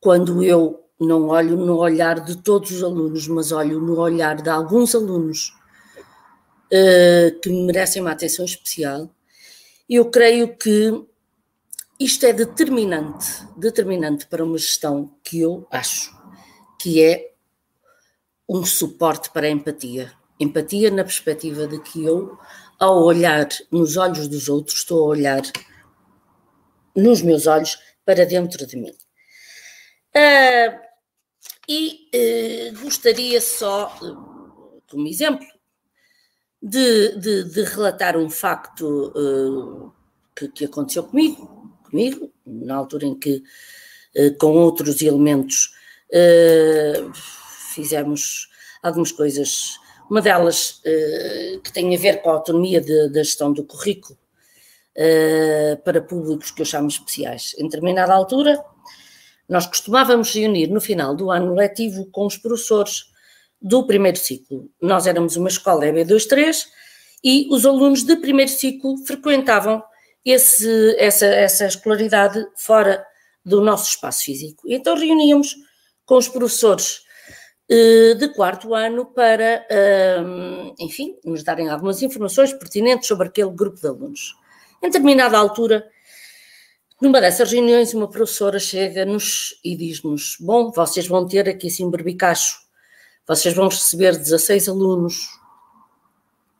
[0.00, 4.48] quando eu não olho no olhar de todos os alunos, mas olho no olhar de
[4.48, 5.52] alguns alunos
[6.72, 9.08] uh, que merecem uma atenção especial,
[9.88, 11.06] eu creio que
[11.98, 16.14] isto é determinante, determinante para uma gestão que eu acho
[16.78, 17.32] que é
[18.48, 20.12] um suporte para a empatia.
[20.38, 22.38] Empatia na perspectiva de que eu
[22.78, 25.42] ao olhar nos olhos dos outros, estou a olhar
[26.94, 28.94] nos meus olhos para dentro de mim.
[30.14, 30.78] Uh,
[31.68, 33.88] e uh, gostaria só,
[34.88, 35.46] como exemplo,
[36.68, 39.12] de, de, de, relatar um facto
[40.34, 43.42] que, que, aconteceu comigo, comigo, na altura em que,
[44.38, 45.72] com outros elementos,
[47.72, 48.48] fizemos
[48.82, 49.78] algumas coisas
[50.10, 54.18] uma delas uh, que tem a ver com a autonomia da gestão do currículo
[54.96, 57.54] uh, para públicos que eu chamo especiais.
[57.58, 58.62] Em determinada altura,
[59.48, 63.12] nós costumávamos reunir no final do ano letivo com os professores
[63.60, 64.70] do primeiro ciclo.
[64.80, 66.66] Nós éramos uma escola EB23
[67.24, 69.82] e os alunos de primeiro ciclo frequentavam
[70.24, 73.04] esse, essa, essa escolaridade fora
[73.44, 74.62] do nosso espaço físico.
[74.66, 75.54] Então reuníamos
[76.04, 77.00] com os professores
[77.68, 83.80] eh, de quarto ano para, ehm, enfim, nos darem algumas informações pertinentes sobre aquele grupo
[83.80, 84.34] de alunos.
[84.82, 85.84] Em determinada altura,
[87.00, 91.90] numa dessas reuniões, uma professora chega-nos e diz-nos: Bom, vocês vão ter aqui assim um
[91.90, 92.56] berbicacho,
[93.26, 95.28] vocês vão receber 16 alunos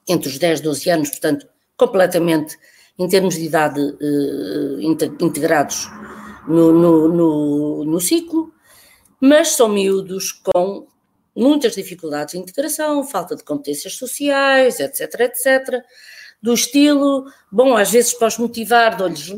[0.09, 2.57] entre os 10 e 12 anos, portanto, completamente,
[2.99, 4.83] em termos de idade, eh,
[5.21, 5.89] integrados
[6.47, 8.53] no, no, no, no ciclo,
[9.21, 10.87] mas são miúdos com
[11.35, 15.85] muitas dificuldades de integração, falta de competências sociais, etc, etc,
[16.41, 19.29] do estilo, bom, às vezes para os motivar dou-lhes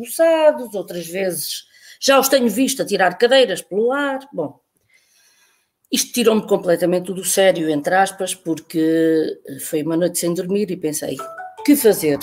[0.74, 1.66] outras vezes
[2.00, 4.60] já os tenho visto a tirar cadeiras pelo ar, bom,
[5.90, 11.16] isto tirou-me completamente do sério, entre aspas, porque foi uma noite sem dormir e pensei,
[11.68, 12.18] que fazer?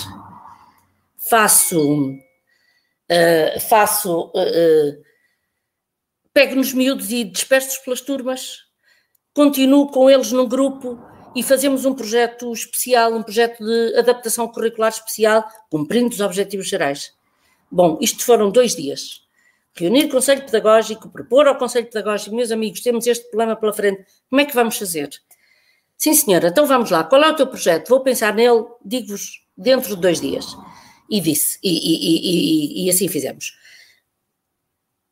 [1.18, 5.04] Faço, uh, faço, uh,
[6.34, 8.58] pego nos miúdos e disperso-os pelas turmas,
[9.34, 11.00] continuo com eles num grupo
[11.36, 17.14] e fazemos um projeto especial, um projeto de adaptação curricular especial, cumprindo os objetivos gerais.
[17.72, 19.25] Bom, isto foram dois dias.
[19.78, 24.06] Reunir o Conselho Pedagógico, propor ao Conselho Pedagógico, meus amigos, temos este problema pela frente,
[24.30, 25.10] como é que vamos fazer?
[25.98, 27.04] Sim, senhora, então vamos lá.
[27.04, 27.90] Qual é o teu projeto?
[27.90, 30.46] Vou pensar nele, digo-vos, dentro de dois dias.
[31.10, 33.54] E disse, e, e, e, e assim fizemos.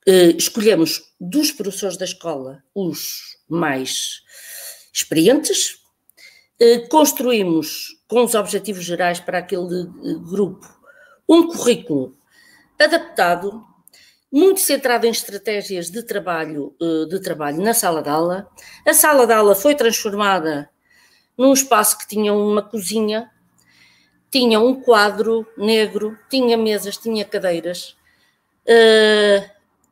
[0.07, 4.21] Uh, escolhemos dos professores da escola os mais
[4.93, 5.83] experientes.
[6.59, 10.67] Eh, construímos, com os objetivos gerais para aquele eh, grupo,
[11.27, 12.15] um currículo
[12.79, 13.65] adaptado,
[14.33, 18.49] muito centrado em estratégias de trabalho, eh, de trabalho na sala de aula.
[18.83, 20.67] A sala de aula foi transformada
[21.37, 23.29] num espaço que tinha uma cozinha,
[24.31, 27.95] tinha um quadro negro, tinha mesas, tinha cadeiras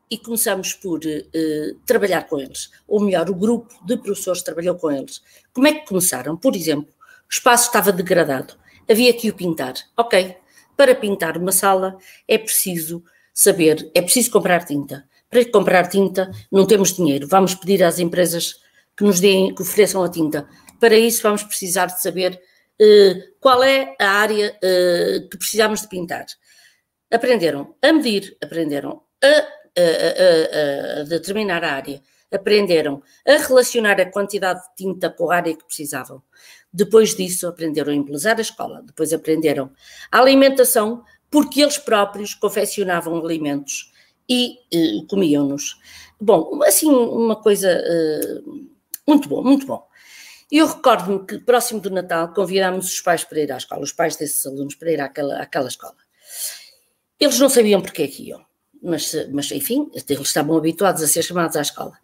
[0.09, 4.91] e começamos por uh, trabalhar com eles, ou melhor, o grupo de professores trabalhou com
[4.91, 5.21] eles.
[5.53, 6.35] Como é que começaram?
[6.35, 8.55] Por exemplo, o espaço estava degradado,
[8.89, 9.75] havia que o pintar.
[9.95, 10.35] Ok,
[10.75, 15.05] para pintar uma sala é preciso saber, é preciso comprar tinta.
[15.29, 18.55] Para comprar tinta não temos dinheiro, vamos pedir às empresas
[18.97, 20.47] que nos deem, que ofereçam a tinta.
[20.79, 22.39] Para isso vamos precisar de saber
[22.81, 26.25] uh, qual é a área uh, que precisamos de pintar.
[27.09, 34.09] Aprenderam a medir, aprenderam a, a, a, a determinar a área, aprenderam a relacionar a
[34.09, 36.23] quantidade de tinta com a área que precisavam.
[36.73, 39.71] Depois disso, aprenderam a embelezar a escola, depois aprenderam
[40.09, 43.91] a alimentação, porque eles próprios confeccionavam alimentos
[44.29, 45.79] e eh, comiam-nos.
[46.19, 48.41] Bom, assim, uma coisa eh,
[49.07, 49.87] muito bom, muito bom.
[50.51, 54.17] Eu recordo-me que, próximo do Natal, convidámos os pais para ir à escola, os pais
[54.17, 55.95] desses alunos para ir àquela, àquela escola.
[57.17, 58.45] Eles não sabiam porque é que iam,
[58.83, 61.97] mas, mas enfim, eles estavam habituados a ser chamados à escola.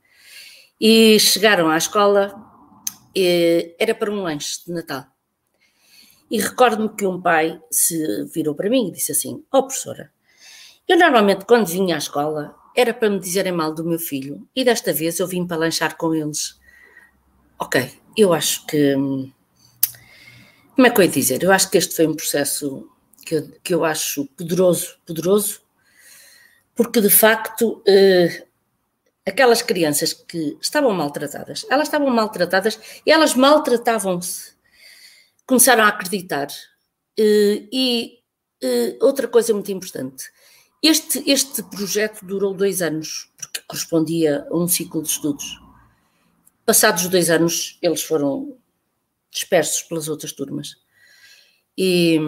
[0.80, 2.34] E chegaram à escola,
[3.78, 5.06] era para um lanche de Natal.
[6.30, 10.12] E recordo-me que um pai se virou para mim e disse assim: Ó oh, professora,
[10.88, 14.64] eu normalmente quando vinha à escola era para me dizerem mal do meu filho e
[14.64, 16.60] desta vez eu vim para lanchar com eles.
[17.60, 18.94] Ok, eu acho que.
[20.76, 21.42] Como é que eu ia dizer?
[21.42, 22.88] Eu acho que este foi um processo
[23.26, 25.62] que eu, que eu acho poderoso, poderoso,
[26.76, 28.46] porque de facto eh,
[29.26, 34.54] aquelas crianças que estavam maltratadas, elas estavam maltratadas e elas maltratavam-se,
[35.48, 36.48] começaram a acreditar.
[37.18, 38.20] Eh, e
[38.62, 40.26] eh, outra coisa muito importante,
[40.84, 45.60] este, este projeto durou dois anos, porque correspondia a um ciclo de estudos.
[46.66, 48.58] Passados dois anos, eles foram
[49.32, 50.76] dispersos pelas outras turmas.
[51.78, 52.20] E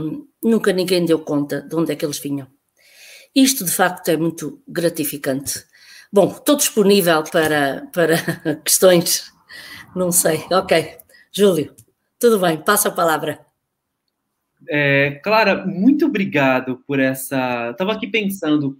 [0.42, 2.48] nunca ninguém deu conta de onde é que eles vinham.
[3.36, 5.68] Isto, de facto, é muito gratificante
[6.12, 8.16] Bom, estou disponível para, para
[8.66, 9.32] questões,
[9.96, 10.44] não sei.
[10.52, 10.98] Ok,
[11.32, 11.76] Júlio,
[12.20, 13.40] tudo bem, passa a palavra.
[14.68, 17.70] É, Clara, muito obrigado por essa.
[17.72, 18.78] Estava aqui pensando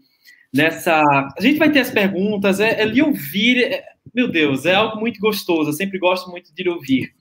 [0.54, 1.02] nessa.
[1.02, 3.64] A gente vai ter as perguntas, é, é lhe ouvir.
[3.64, 3.84] É...
[4.14, 5.70] Meu Deus, é algo muito gostoso.
[5.70, 7.14] Eu sempre gosto muito de lhe ouvir.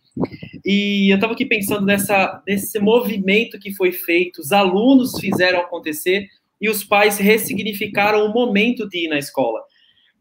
[0.65, 6.27] E eu estava aqui pensando nessa, nesse movimento que foi feito, os alunos fizeram acontecer
[6.61, 9.61] e os pais ressignificaram o momento de ir na escola.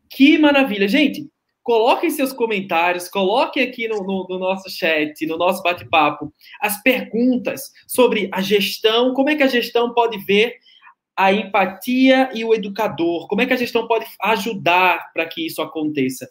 [0.10, 0.88] Que maravilha.
[0.88, 1.28] Gente,
[1.68, 7.74] coloquem seus comentários, coloquem aqui no, no, no nosso chat, no nosso bate-papo, as perguntas
[7.86, 10.56] sobre a gestão, como é que a gestão pode ver
[11.14, 15.62] a empatia e o educador, como é que a gestão pode ajudar para que isso
[15.62, 16.30] aconteça.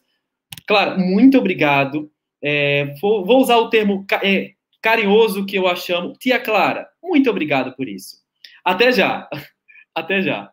[0.66, 2.10] Claro, muito obrigado.
[2.42, 6.14] É, vou, vou, usar o termo é, carinhoso que eu a chamo.
[6.14, 8.22] Tia Clara, muito obrigado por isso.
[8.64, 9.28] Até já.
[9.94, 10.50] Até já.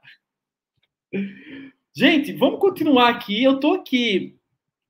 [1.95, 3.41] Gente, vamos continuar aqui.
[3.41, 4.35] Eu tô aqui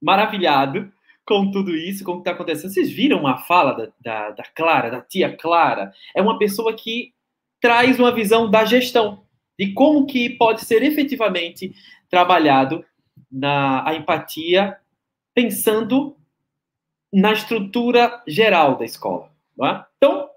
[0.04, 0.92] maravilhado
[1.26, 2.72] com tudo isso, com o que está acontecendo.
[2.72, 5.94] Vocês viram a fala da, da, da, Clara, da tia Clara?
[6.13, 7.13] É uma pessoa que
[7.62, 9.24] traz uma visão da gestão,
[9.58, 11.74] de como que pode ser efetivamente
[12.10, 12.84] trabalhado
[13.32, 14.78] na a empatia,
[15.34, 16.18] pensando
[17.12, 19.32] na estrutura geral da escola.
[19.63, 19.86] É?
[19.98, 20.28] Então,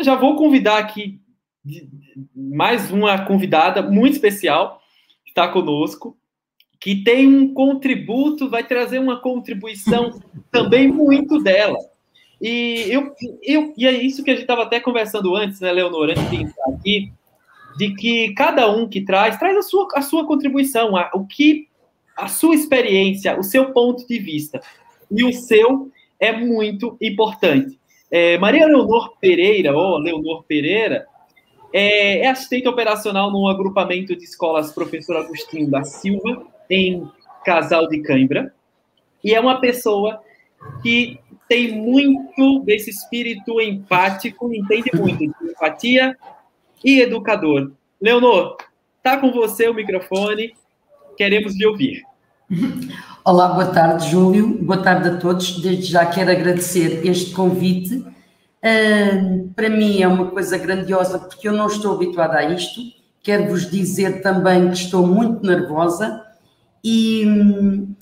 [0.00, 1.20] já vou convidar aqui
[2.34, 4.80] mais uma convidada muito especial,
[5.26, 6.16] está conosco,
[6.80, 11.78] que tem um contributo, vai trazer uma contribuição também muito dela.
[12.40, 16.10] E, eu, eu, e é isso que a gente estava até conversando antes, né, Leonor,
[16.10, 17.12] antes de entrar aqui,
[17.76, 21.68] de que cada um que traz, traz a sua, a sua contribuição, a, o que
[22.16, 24.60] a sua experiência, o seu ponto de vista.
[25.10, 27.78] E o seu é muito importante.
[28.10, 31.06] É, Maria Leonor Pereira, ou Leonor Pereira,
[31.72, 37.08] é, é assistente operacional no agrupamento de escolas Professor Agostinho da Silva, em
[37.44, 38.54] Casal de Cãibra,
[39.22, 40.20] e é uma pessoa
[40.82, 46.16] que tem muito desse espírito empático, entende muito de empatia
[46.84, 47.72] e educador.
[48.00, 48.56] Leonor,
[49.02, 50.54] tá com você o microfone,
[51.16, 52.02] queremos lhe ouvir.
[53.24, 54.62] Olá, boa tarde, Júlio.
[54.62, 55.60] Boa tarde a todos.
[55.60, 58.04] Desde já quero agradecer este convite
[58.64, 62.80] Uh, para mim é uma coisa grandiosa porque eu não estou habituada a isto.
[63.22, 66.23] Quero vos dizer também que estou muito nervosa.
[66.84, 67.94] E um,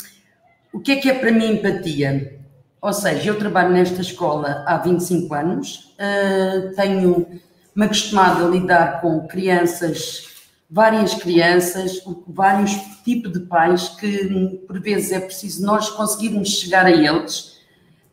[0.72, 2.40] o que é que é para mim empatia?
[2.80, 9.28] Ou seja, eu trabalho nesta escola há 25 anos, uh, tenho-me acostumado a lidar com
[9.28, 10.26] crianças,
[10.68, 12.72] várias crianças, vários
[13.04, 17.60] tipos de pais que por vezes é preciso nós conseguirmos chegar a eles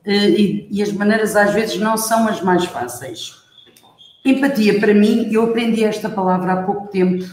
[0.05, 3.39] eh, e, e as maneiras às vezes não são as mais fáceis.
[4.26, 7.24] Empatia, para mim, eu aprendi esta palavra há pouco tempo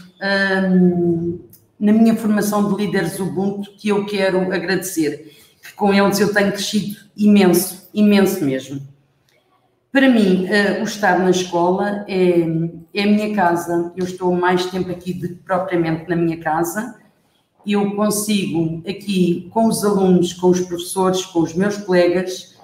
[0.71, 1.39] hum,
[1.79, 6.51] na minha formação de líderes Ubuntu, que eu quero agradecer, que com eles eu tenho
[6.51, 8.81] crescido imenso, imenso mesmo.
[9.91, 12.41] Para mim, uh, o estar na escola é,
[12.93, 13.91] é a minha casa.
[13.95, 16.95] Eu estou mais tempo aqui do que propriamente na minha casa.
[17.65, 22.55] Eu consigo aqui, com os alunos, com os professores, com os meus colegas,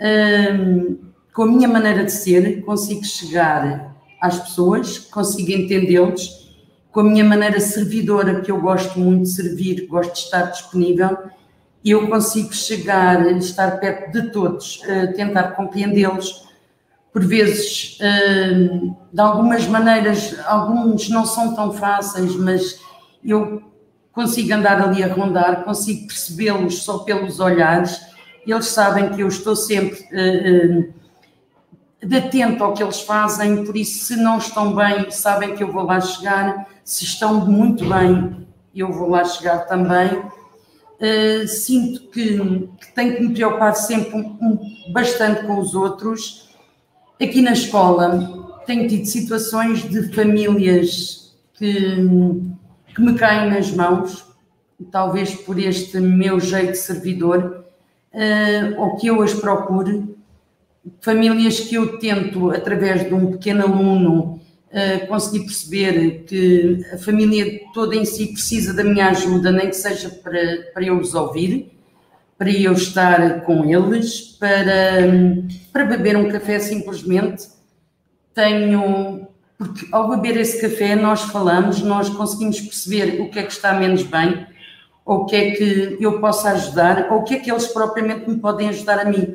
[0.00, 0.98] hum,
[1.34, 6.49] com a minha maneira de ser, consigo chegar às pessoas, consigo entendê-los,
[6.92, 11.16] com a minha maneira servidora, que eu gosto muito de servir, gosto de estar disponível,
[11.84, 14.80] eu consigo chegar, estar perto de todos,
[15.16, 16.48] tentar compreendê-los,
[17.12, 22.80] por vezes, hum, de algumas maneiras, alguns não são tão fáceis, mas
[23.24, 23.62] eu
[24.12, 28.00] consigo andar ali a rondar, consigo percebê-los só pelos olhares.
[28.46, 30.99] Eles sabem que eu estou sempre uh,
[32.02, 35.70] de atento ao que eles fazem, por isso, se não estão bem, sabem que eu
[35.70, 36.66] vou lá chegar.
[36.84, 40.22] Se estão muito bem, eu vou lá chegar também.
[41.00, 42.38] Uh, sinto que,
[42.80, 46.50] que, tenho que me preocupar sempre um, um, bastante com os outros
[47.22, 51.96] Aqui na escola tenho tido situações de famílias que,
[52.94, 54.24] que me caem nas mãos,
[54.90, 57.66] talvez por este meu jeito servidor,
[58.14, 60.16] uh, ou que eu as procure.
[61.00, 64.40] Famílias que eu tento, através de um pequeno aluno,
[64.72, 69.76] uh, conseguir perceber que a família toda em si precisa da minha ajuda, nem que
[69.76, 71.70] seja para, para eu os ouvir
[72.40, 75.06] para eu estar com eles, para,
[75.70, 77.46] para beber um café simplesmente.
[78.32, 79.28] Tenho,
[79.58, 83.74] porque ao beber esse café nós falamos, nós conseguimos perceber o que é que está
[83.74, 84.46] menos bem,
[85.04, 88.26] ou o que é que eu posso ajudar, ou o que é que eles propriamente
[88.30, 89.34] me podem ajudar a mim.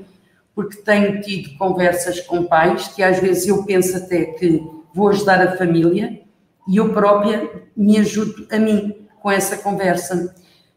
[0.55, 5.45] Porque tenho tido conversas com pais que às vezes eu penso até que vou ajudar
[5.45, 6.21] a família
[6.67, 10.33] e eu própria me ajudo a mim com essa conversa.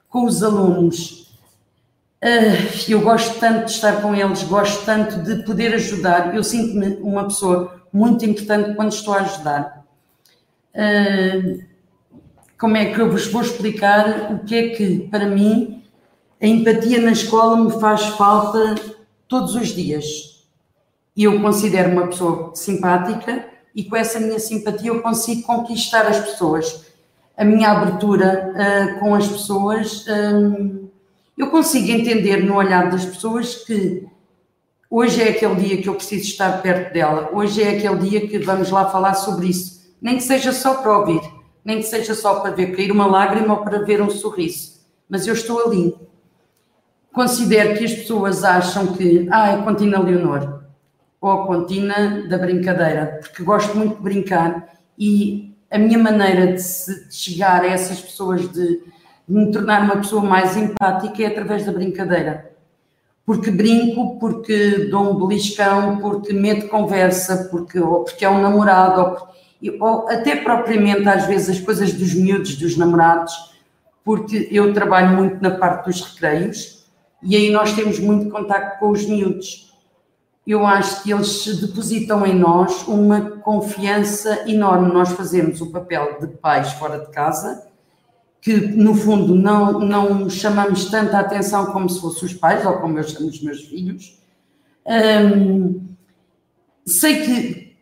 [0.09, 1.29] Com os alunos,
[2.21, 6.35] Uh, eu gosto tanto de estar com eles, gosto tanto de poder ajudar.
[6.35, 9.85] Eu sinto-me uma pessoa muito importante quando estou a ajudar.
[10.75, 11.63] Uh,
[12.59, 15.85] como é que eu vos vou explicar o que é que, para mim,
[16.43, 18.75] a empatia na escola me faz falta
[19.29, 20.47] todos os dias.
[21.17, 26.87] Eu considero uma pessoa simpática e com essa minha simpatia eu consigo conquistar as pessoas.
[27.37, 30.05] A minha abertura uh, com as pessoas
[31.39, 34.05] eu consigo entender no olhar das pessoas que
[34.91, 38.39] hoje é aquele dia que eu preciso estar perto dela, hoje é aquele dia que
[38.41, 41.21] vamos lá falar sobre isso, nem que seja só para ouvir,
[41.65, 45.29] nem que seja só para ver cair uma lágrima ou para ver um sorriso, mas
[45.29, 45.95] eu estou ali.
[47.19, 50.61] Considero que as pessoas acham que, ah, é Contina Leonor,
[51.21, 56.63] ou Contina da brincadeira, porque gosto muito de brincar e a minha maneira de,
[57.11, 58.85] chegar a essas pessoas de
[59.29, 62.53] me tornar uma pessoa mais empática é através da brincadeira.
[63.27, 69.01] Porque brinco, porque dou um beliscão, porque meto conversa, porque, ou porque é um namorado,
[69.01, 69.29] ou,
[69.81, 73.33] ou até propriamente às vezes as coisas dos miúdos, dos namorados,
[74.05, 76.78] porque eu trabalho muito na parte dos recreios
[77.23, 79.73] e aí nós temos muito contato com os miúdos.
[80.47, 84.93] Eu acho que eles depositam em nós uma confiança enorme.
[84.93, 87.69] Nós fazemos o papel de pais fora de casa
[88.41, 92.99] que no fundo não, não chamamos tanta atenção como se fossem os pais, ou como
[92.99, 94.19] eu chamo os meus filhos.
[94.87, 95.87] Um,
[96.87, 97.77] sei que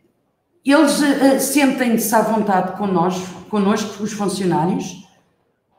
[0.65, 5.06] eles uh, sentem-se à vontade connosco, connosco, os funcionários.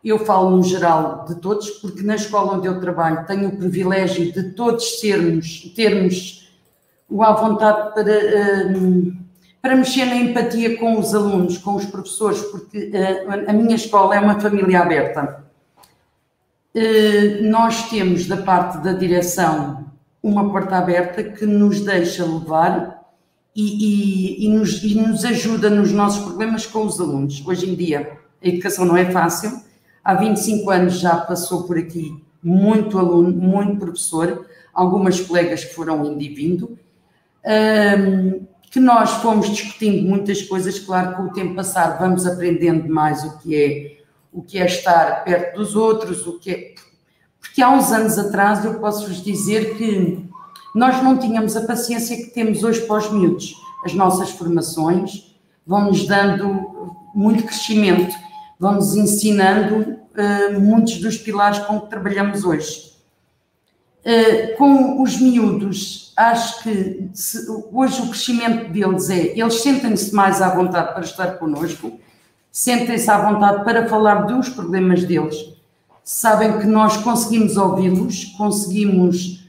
[0.05, 4.33] Eu falo no geral de todos, porque na escola onde eu trabalho tenho o privilégio
[4.33, 6.49] de todos termos
[7.09, 8.13] o à vontade para.
[8.13, 9.29] Uh,
[9.61, 14.15] para mexer na empatia com os alunos, com os professores, porque uh, a minha escola
[14.15, 15.45] é uma família aberta.
[16.75, 19.87] Uh, nós temos da parte da direção
[20.23, 22.99] uma porta aberta que nos deixa levar
[23.55, 27.43] e, e, e, nos, e nos ajuda nos nossos problemas com os alunos.
[27.47, 29.51] Hoje em dia a educação não é fácil,
[30.09, 36.03] há 25 anos já passou por aqui muito aluno, muito professor, algumas colegas que foram
[36.03, 36.79] indo e vindo.
[37.45, 43.23] Um, que nós fomos discutindo muitas coisas, claro, com o tempo passado vamos aprendendo mais
[43.23, 43.99] o que é
[44.33, 46.75] o que é estar perto dos outros, o que é
[47.39, 50.27] porque há uns anos atrás eu posso vos dizer que
[50.75, 53.55] nós não tínhamos a paciência que temos hoje para os miúdos.
[53.85, 55.37] As nossas formações
[55.67, 58.15] vão-nos dando muito crescimento,
[58.59, 62.89] vão-nos ensinando uh, muitos dos pilares com que trabalhamos hoje.
[64.05, 70.43] Uh, com os miúdos, acho que se, hoje o crescimento deles é, eles sentem-se mais
[70.43, 71.99] à vontade para estar connosco,
[72.51, 75.37] sentem-se à vontade para falar dos problemas deles,
[76.03, 79.47] sabem que nós conseguimos ouvi-los, conseguimos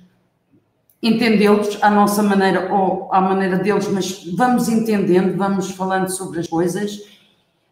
[1.02, 6.48] entendê-los à nossa maneira ou à maneira deles, mas vamos entendendo, vamos falando sobre as
[6.48, 7.00] coisas.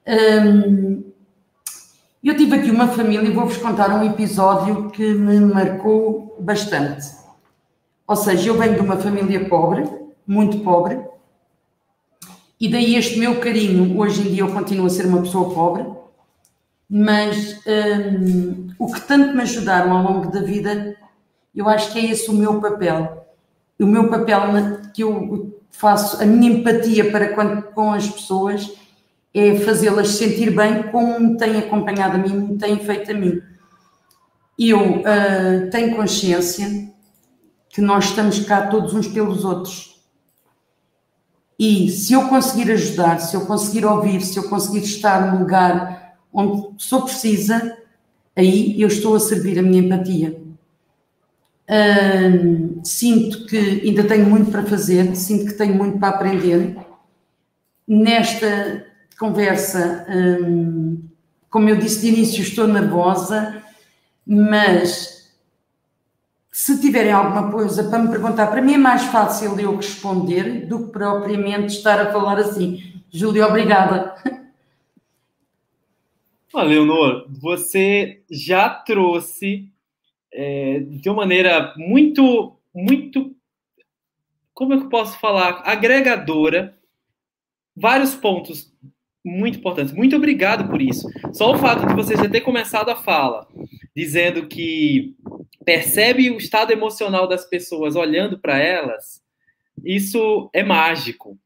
[0.07, 1.03] Hum,
[2.29, 7.07] eu tive aqui uma família e vou-vos contar um episódio que me marcou bastante.
[8.05, 9.87] Ou seja, eu venho de uma família pobre,
[10.25, 10.99] muito pobre,
[12.59, 13.97] e daí este meu carinho.
[13.99, 15.85] Hoje em dia eu continuo a ser uma pessoa pobre,
[16.89, 20.97] mas hum, o que tanto me ajudaram ao longo da vida
[21.57, 23.25] eu acho que é esse o meu papel.
[23.79, 24.41] O meu papel
[24.93, 27.29] que eu faço, a minha empatia para
[27.73, 28.71] com as pessoas
[29.39, 33.41] é fazê-las sentir bem como me têm acompanhado a mim, me têm feito a mim.
[34.57, 36.91] Eu uh, tenho consciência
[37.69, 40.01] que nós estamos cá todos uns pelos outros.
[41.59, 46.17] E se eu conseguir ajudar, se eu conseguir ouvir, se eu conseguir estar no lugar
[46.31, 47.77] onde sou precisa,
[48.35, 50.47] aí eu estou a servir a minha empatia
[52.83, 56.77] sinto que ainda tenho muito para fazer, sinto que tenho muito para aprender.
[57.87, 58.85] Nesta
[59.17, 60.05] conversa,
[61.49, 63.63] como eu disse de início, estou nervosa,
[64.25, 65.17] mas
[66.51, 70.85] se tiverem alguma coisa para me perguntar, para mim é mais fácil eu responder do
[70.85, 73.01] que propriamente estar a falar assim.
[73.11, 74.15] Júlio, obrigada.
[76.53, 79.71] Olha, Leonor, você já trouxe
[80.31, 83.35] é, de uma maneira muito, muito,
[84.53, 86.75] como é que eu posso falar, agregadora,
[87.75, 88.73] vários pontos
[89.27, 89.93] muito importantes.
[89.93, 91.07] Muito obrigado por isso.
[91.33, 93.47] Só o fato de você já ter começado a fala
[93.95, 95.15] dizendo que
[95.65, 99.21] percebe o estado emocional das pessoas olhando para elas,
[99.83, 101.37] isso é mágico.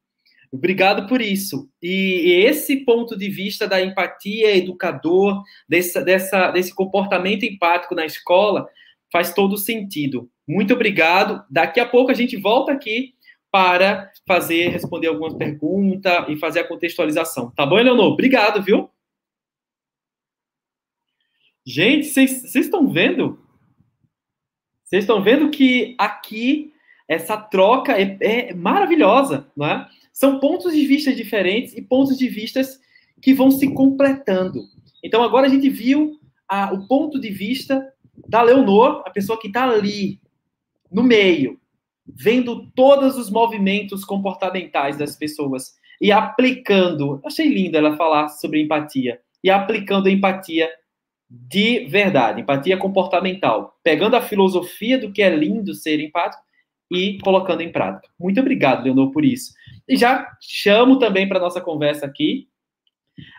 [0.52, 1.70] Obrigado por isso.
[1.82, 8.68] E esse ponto de vista da empatia educador, dessa, desse comportamento empático na escola,
[9.12, 10.30] faz todo sentido.
[10.48, 11.44] Muito obrigado.
[11.50, 13.14] Daqui a pouco a gente volta aqui
[13.52, 17.52] para fazer, responder algumas perguntas e fazer a contextualização.
[17.52, 18.14] Tá bom, Leonor?
[18.14, 18.90] Obrigado, viu?
[21.66, 23.40] Gente, vocês estão vendo?
[24.84, 26.74] Vocês estão vendo que aqui
[27.08, 29.88] essa troca é, é, maravilhosa, não é?
[30.14, 32.80] São pontos de vista diferentes e pontos de vistas
[33.22, 34.64] que vão se completando.
[35.04, 37.94] Então agora a gente viu a, o ponto de vista
[38.28, 40.20] da Leonor, a pessoa que está ali,
[40.92, 41.61] no meio,
[42.16, 47.22] vendo todos os movimentos comportamentais das pessoas e aplicando.
[47.26, 49.20] Achei lindo ela falar sobre empatia.
[49.44, 50.70] E aplicando empatia
[51.30, 53.78] de verdade, empatia comportamental.
[53.84, 56.44] Pegando a filosofia do que é lindo ser empático
[56.92, 58.12] e colocando em prática.
[58.20, 59.54] Muito obrigado, Leonor, por isso.
[59.88, 62.50] E já chamo também para nossa conversa aqui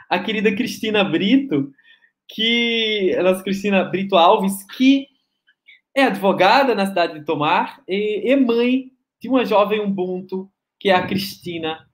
[0.09, 1.71] a querida Cristina Brito,
[2.29, 5.07] que a nossa Cristina Brito Alves, que
[5.95, 8.91] é advogada na cidade de Tomar e, mãe
[9.21, 11.87] de uma jovem Ubuntu, que é a Cristina,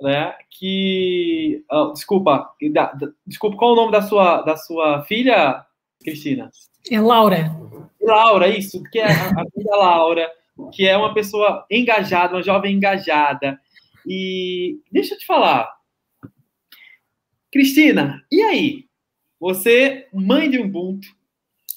[0.00, 0.34] né?
[0.50, 5.64] Que oh, desculpa, da, da, desculpa, qual é o nome da sua da sua filha,
[6.02, 6.50] Cristina?
[6.90, 7.54] É Laura.
[8.00, 10.30] Laura, isso, que é a, a filha Laura,
[10.72, 13.60] que é uma pessoa engajada, uma jovem engajada.
[14.06, 15.68] E deixa eu te falar,
[17.52, 18.86] Cristina, e aí?
[19.38, 21.08] Você, mãe de Ubuntu,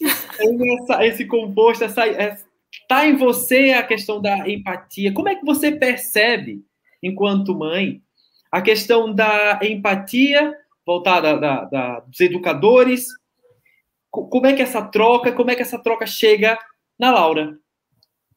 [0.01, 5.13] essa, esse composto, essa, está é, em você a questão da empatia.
[5.13, 6.63] Como é que você percebe,
[7.01, 8.01] enquanto mãe,
[8.51, 13.07] a questão da empatia voltada da, da, dos educadores?
[14.09, 16.57] Como é que essa troca, como é que essa troca chega
[16.97, 17.57] na Laura?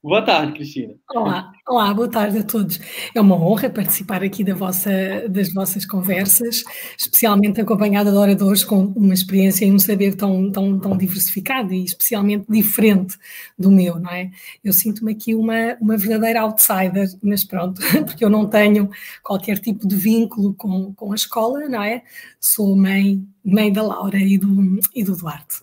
[0.03, 0.95] Boa tarde, Cristina.
[1.15, 2.81] Olá, olá, boa tarde a todos.
[3.15, 4.91] É uma honra participar aqui da vossa,
[5.29, 6.65] das vossas conversas,
[6.99, 11.85] especialmente acompanhada de oradores com uma experiência e um saber tão, tão, tão diversificado e
[11.85, 13.17] especialmente diferente
[13.57, 14.33] do meu, não é?
[14.65, 18.91] Eu sinto-me aqui uma, uma verdadeira outsider, mas pronto, porque eu não tenho
[19.23, 22.03] qualquer tipo de vínculo com, com a escola, não é?
[22.41, 25.63] Sou mãe, mãe da Laura e do, e do Duarte.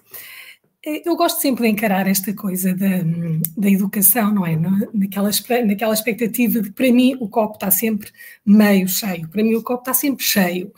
[0.86, 2.88] É, eu gosto sempre de encarar esta coisa da,
[3.58, 4.56] da educação, não é?
[4.94, 5.30] Naquela,
[5.66, 8.10] naquela expectativa de, para mim, o copo está sempre
[8.46, 10.72] meio cheio, para mim, o copo está sempre cheio.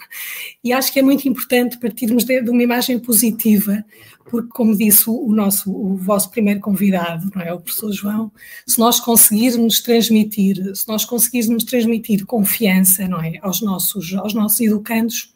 [0.63, 3.85] E acho que é muito importante partirmos de, de uma imagem positiva,
[4.25, 7.53] porque, como disse o, o, nosso, o vosso primeiro convidado, não é?
[7.53, 8.31] O professor João,
[8.65, 13.37] se nós conseguirmos transmitir, se nós conseguirmos transmitir confiança, não é?
[13.43, 15.35] Aos nossos, aos nossos educandos,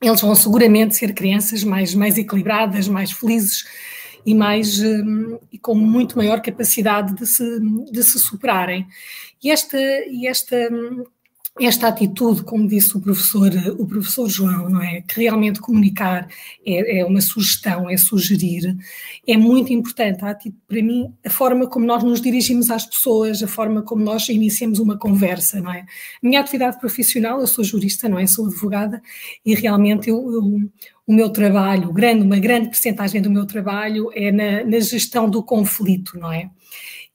[0.00, 3.64] eles vão seguramente ser crianças mais, mais equilibradas, mais felizes
[4.26, 7.60] e mais um, e com muito maior capacidade de se,
[7.92, 8.84] de se superarem.
[9.42, 10.56] E esta, e esta,
[11.60, 15.00] esta atitude, como disse o professor, o professor João, não é?
[15.02, 16.28] Que realmente comunicar
[16.66, 18.76] é, é uma sugestão, é sugerir,
[19.24, 20.18] é muito importante.
[20.18, 24.80] Para mim, a forma como nós nos dirigimos às pessoas, a forma como nós iniciamos
[24.80, 25.86] uma conversa, não é?
[26.20, 28.26] minha atividade profissional, eu sou jurista, não é?
[28.26, 29.00] Sou advogada
[29.44, 30.68] e realmente eu, eu
[31.06, 35.42] o meu trabalho, grande, uma grande percentagem do meu trabalho é na, na gestão do
[35.42, 36.50] conflito, não é?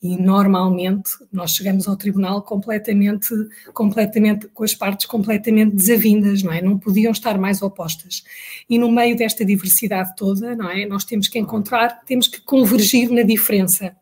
[0.02, 3.30] e normalmente nós chegamos ao tribunal completamente,
[3.72, 6.60] completamente com as partes completamente desavindas, não é?
[6.60, 8.24] Não podiam estar mais opostas.
[8.68, 10.88] E no meio desta diversidade toda, não é?
[10.88, 13.96] Nós temos que encontrar, temos que convergir na diferença.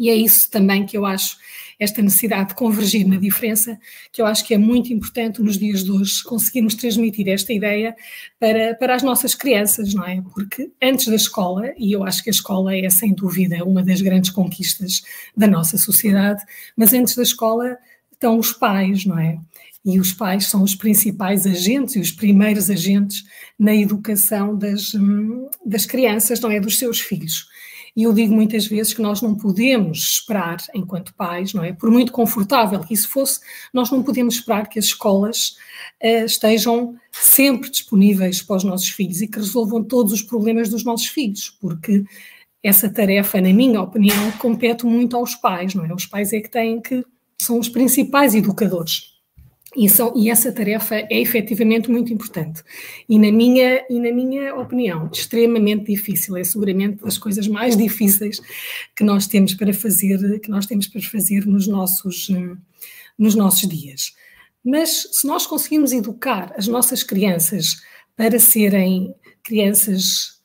[0.00, 1.38] E é isso também que eu acho
[1.80, 3.78] esta necessidade de convergir na diferença,
[4.12, 7.96] que eu acho que é muito importante nos dias de hoje conseguirmos transmitir esta ideia
[8.38, 10.22] para, para as nossas crianças, não é?
[10.34, 14.02] Porque antes da escola, e eu acho que a escola é sem dúvida uma das
[14.02, 15.02] grandes conquistas
[15.34, 16.44] da nossa sociedade,
[16.76, 17.78] mas antes da escola
[18.12, 19.38] estão os pais, não é?
[19.82, 23.24] E os pais são os principais agentes e os primeiros agentes
[23.58, 26.60] na educação das, hum, das crianças, não é?
[26.60, 27.48] Dos seus filhos.
[27.96, 31.72] E eu digo muitas vezes que nós não podemos esperar, enquanto pais, não é?
[31.72, 33.40] Por muito confortável que isso fosse,
[33.72, 35.56] nós não podemos esperar que as escolas
[36.02, 40.84] uh, estejam sempre disponíveis para os nossos filhos e que resolvam todos os problemas dos
[40.84, 42.04] nossos filhos, porque
[42.62, 45.94] essa tarefa, na minha opinião, compete muito aos pais, não é?
[45.94, 47.04] Os pais é que têm que
[47.40, 49.19] são os principais educadores.
[49.76, 52.62] E, são, e, essa tarefa é efetivamente muito importante.
[53.08, 56.36] E na, minha, e na minha opinião, extremamente difícil.
[56.36, 58.40] É seguramente das coisas mais difíceis
[58.96, 62.28] que nós temos para fazer, que nós temos para fazer nos nossos,
[63.16, 64.12] nos nossos dias.
[64.64, 67.80] Mas se nós conseguimos educar as nossas crianças
[68.16, 70.39] para serem crianças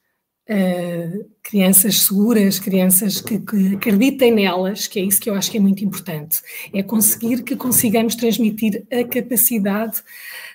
[0.50, 5.58] uh, crianças seguras, crianças que, que, acreditem nelas, que é isso que eu acho que
[5.58, 6.39] é muito importante,
[6.74, 10.04] é conseguir que consigamos transmitir a capacidade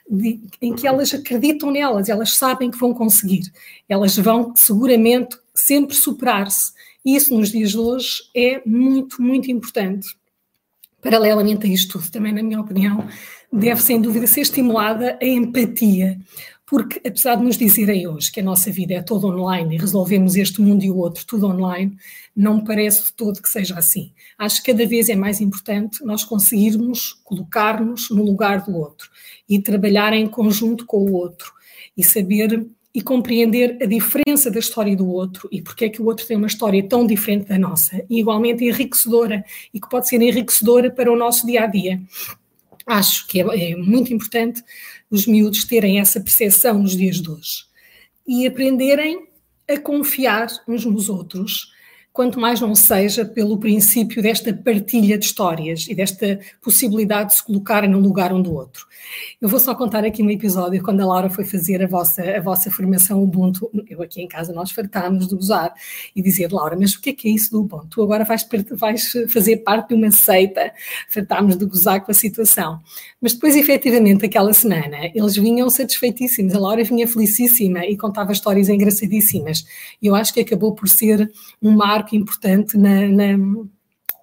[0.08, 3.52] de, em que elas acreditam nelas, elas sabem que vão conseguir,
[3.88, 6.72] elas vão seguramente sempre superar-se.
[7.04, 10.08] Isso nos dias de hoje é muito, muito importante.
[11.00, 13.08] Paralelamente a isto tudo, também na minha opinião,
[13.50, 16.18] deve sem dúvida ser estimulada a empatia,
[16.70, 20.36] porque apesar de nos dizerem hoje que a nossa vida é toda online e resolvemos
[20.36, 21.96] este mundo e o outro tudo online,
[22.34, 24.12] não me parece de todo que seja assim.
[24.38, 29.10] Acho que cada vez é mais importante nós conseguirmos colocar-nos no lugar do outro
[29.48, 31.52] e trabalhar em conjunto com o outro
[31.96, 32.64] e saber
[32.94, 36.36] e compreender a diferença da história do outro e porque é que o outro tem
[36.36, 39.44] uma história tão diferente da nossa e igualmente enriquecedora
[39.74, 42.00] e que pode ser enriquecedora para o nosso dia a dia.
[42.86, 44.62] Acho que é, é muito importante
[45.10, 47.64] os miúdos terem essa percepção nos dias de hoje.
[48.26, 49.28] E aprenderem
[49.68, 51.72] a confiar uns nos outros,
[52.20, 57.42] quanto mais não seja pelo princípio desta partilha de histórias e desta possibilidade de se
[57.42, 58.86] colocarem no lugar um do outro.
[59.40, 62.38] Eu vou só contar aqui um episódio quando a Laura foi fazer a vossa, a
[62.38, 63.70] vossa formação Ubuntu.
[63.88, 65.72] Eu aqui em casa nós fartámos de gozar
[66.14, 67.86] e dizer, Laura, mas o que é que é isso do Ubuntu?
[67.88, 70.70] Tu agora vais, vais fazer parte de uma seita.
[71.08, 72.80] Fartámos de gozar com a situação.
[73.18, 76.54] Mas depois, efetivamente, aquela semana, eles vinham satisfeitíssimos.
[76.54, 79.64] A Laura vinha felicíssima e contava histórias engraçadíssimas.
[80.02, 81.30] E eu acho que acabou por ser
[81.62, 83.36] um marco importante na, na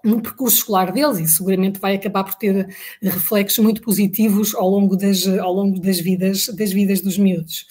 [0.03, 2.67] no percurso escolar deles e seguramente vai acabar por ter
[3.01, 7.67] reflexos muito positivos ao longo das, ao longo das, vidas, das vidas dos miúdos.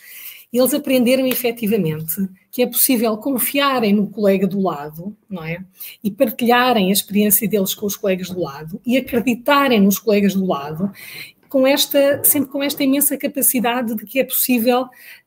[0.53, 5.65] Eles aprenderam efetivamente que é possível confiarem no colega do lado, não é?
[6.03, 10.47] E partilharem a experiência deles com os colegas do lado e acreditarem nos colegas do
[10.47, 10.91] lado
[11.49, 14.87] com esta, sempre com esta imensa capacidade de que é possível,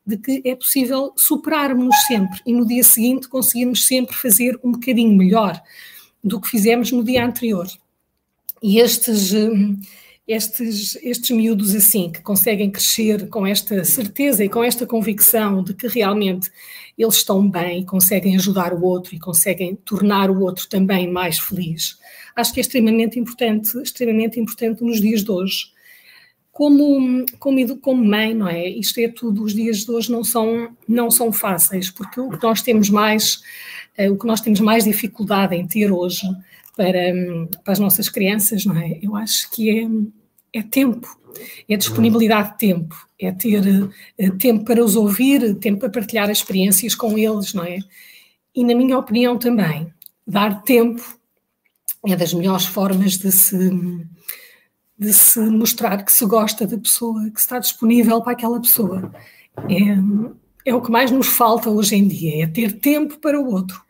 [0.09, 5.15] de que é possível superarmos sempre e no dia seguinte conseguirmos sempre fazer um bocadinho
[5.15, 5.61] melhor
[6.23, 7.67] do que fizemos no dia anterior.
[8.61, 9.79] E estes, hum,
[10.27, 15.73] estes, estes miúdos assim, que conseguem crescer com esta certeza e com esta convicção de
[15.73, 16.49] que realmente
[16.97, 21.97] eles estão bem, conseguem ajudar o outro e conseguem tornar o outro também mais feliz,
[22.35, 25.71] acho que é extremamente importante, extremamente importante nos dias de hoje.
[26.59, 28.67] Como, como, como mãe, não é?
[28.67, 32.43] Isto é tudo, os dias de hoje não são, não são fáceis, porque o que
[32.43, 33.41] nós temos mais
[34.11, 36.21] o que nós temos mais dificuldade em ter hoje
[36.75, 36.99] para,
[37.63, 38.99] para as nossas crianças, não é?
[39.01, 41.07] Eu acho que é, é tempo,
[41.69, 46.93] é disponibilidade de tempo, é ter uh, tempo para os ouvir, tempo para partilhar experiências
[46.93, 47.79] com eles, não é?
[48.53, 49.93] E na minha opinião também,
[50.27, 51.01] dar tempo
[52.05, 53.71] é das melhores formas de se,
[54.99, 59.11] de se mostrar que se gosta da pessoa, que está disponível para aquela pessoa.
[59.69, 63.49] É, é o que mais nos falta hoje em dia, é ter tempo para o
[63.49, 63.81] outro.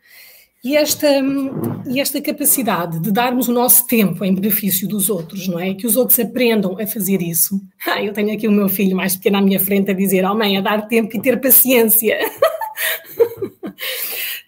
[0.62, 1.08] E esta,
[1.88, 5.72] e esta capacidade de darmos o nosso tempo em benefício dos outros, não é?
[5.72, 7.58] Que os outros aprendam a fazer isso.
[7.86, 10.34] Ah, eu tenho aqui o meu filho mais pequeno à minha frente a dizer: Oh,
[10.34, 12.18] mãe, a dar tempo e ter paciência.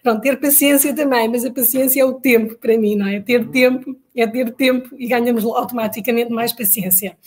[0.03, 3.19] Pronto, ter paciência também, mas a paciência é o tempo para mim, não é?
[3.19, 7.17] Ter tempo é ter tempo e ganhamos automaticamente mais paciência.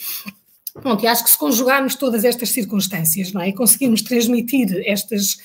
[0.81, 3.49] Pronto, e acho que se conjugarmos todas estas circunstâncias, não é?
[3.49, 5.39] E conseguirmos transmitir estas,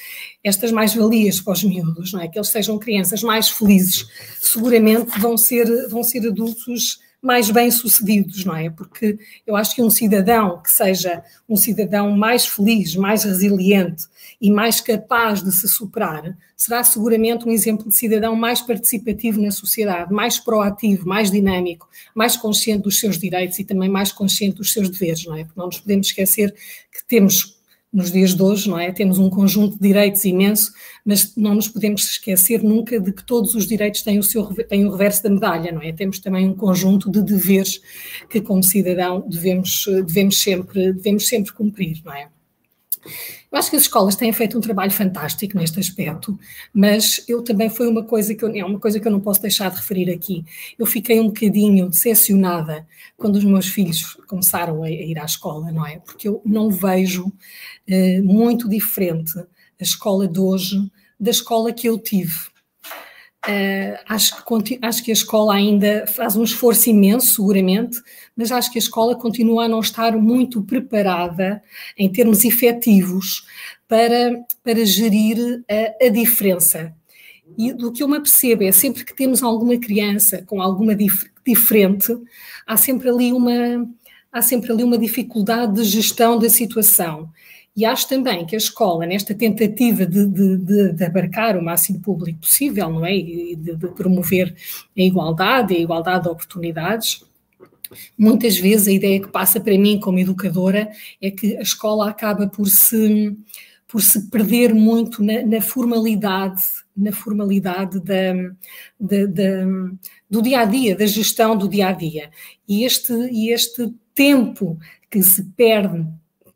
[0.43, 2.27] estas mais-valias para os miúdos, não é?
[2.27, 4.05] Que eles sejam crianças mais felizes,
[4.41, 8.69] seguramente vão ser, vão ser adultos mais bem-sucedidos, não é?
[8.69, 14.05] Porque eu acho que um cidadão que seja um cidadão mais feliz, mais resiliente
[14.41, 19.51] e mais capaz de se superar, será seguramente um exemplo de cidadão mais participativo na
[19.51, 24.73] sociedade, mais proativo, mais dinâmico, mais consciente dos seus direitos e também mais consciente dos
[24.73, 25.43] seus deveres, não é?
[25.43, 26.51] Porque não nos podemos esquecer
[26.91, 27.61] que temos
[27.93, 28.91] nos dias de hoje, não é?
[28.91, 30.71] Temos um conjunto de direitos imenso,
[31.05, 34.85] mas não nos podemos esquecer nunca de que todos os direitos têm o seu têm
[34.85, 35.91] o reverso da medalha, não é?
[35.91, 37.81] Temos também um conjunto de deveres
[38.29, 42.29] que como cidadão devemos devemos sempre devemos sempre cumprir, não é?
[43.51, 46.39] Eu acho que as escolas têm feito um trabalho fantástico neste aspecto,
[46.73, 49.41] mas eu também foi uma coisa que eu, é uma coisa que eu não posso
[49.41, 50.45] deixar de referir aqui.
[50.77, 52.87] Eu fiquei um bocadinho decepcionada
[53.17, 55.97] quando os meus filhos começaram a, a ir à escola, não é?
[55.99, 57.31] Porque eu não vejo
[57.87, 62.51] eh, muito diferente a escola de hoje da escola que eu tive.
[63.47, 67.99] Uh, acho, que, acho que a escola ainda faz um esforço imenso, seguramente,
[68.41, 71.61] mas acho que a escola continua a não estar muito preparada,
[71.95, 73.45] em termos efetivos,
[73.87, 76.91] para, para gerir a, a diferença.
[77.55, 81.29] E do que eu me apercebo é sempre que temos alguma criança com alguma dif
[81.45, 82.17] diferente,
[82.65, 83.87] há sempre ali uma
[84.31, 87.29] há sempre ali uma dificuldade de gestão da situação.
[87.75, 92.39] E acho também que a escola, nesta tentativa de, de, de, abarcar o máximo público
[92.39, 93.15] possível, não é?
[93.15, 94.55] E de, de promover
[94.97, 97.23] a igualdade, a igualdade de oportunidades,
[98.17, 100.89] muitas vezes a ideia que passa para mim como educadora
[101.21, 103.35] é que a escola acaba por se,
[103.87, 106.63] por se perder muito na, na formalidade,
[106.95, 108.33] na formalidade da,
[108.99, 109.65] da, da,
[110.29, 112.29] do dia a dia, da gestão do dia a dia.
[112.67, 114.77] E este, e este tempo
[115.09, 116.07] que se perde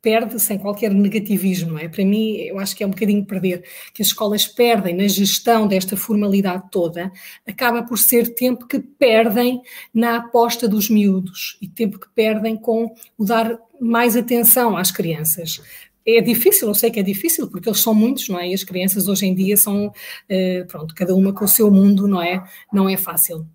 [0.05, 1.89] perde sem qualquer negativismo, não é?
[1.89, 5.67] Para mim, eu acho que é um bocadinho perder, que as escolas perdem na gestão
[5.67, 7.11] desta formalidade toda,
[7.43, 12.93] acaba por ser tempo que perdem na aposta dos miúdos e tempo que perdem com
[13.17, 15.59] o dar mais atenção às crianças.
[16.05, 18.47] É difícil, eu sei que é difícil, porque eles são muitos, não é?
[18.47, 22.07] E as crianças hoje em dia são, uh, pronto, cada uma com o seu mundo,
[22.07, 22.43] não é?
[22.71, 23.47] Não é fácil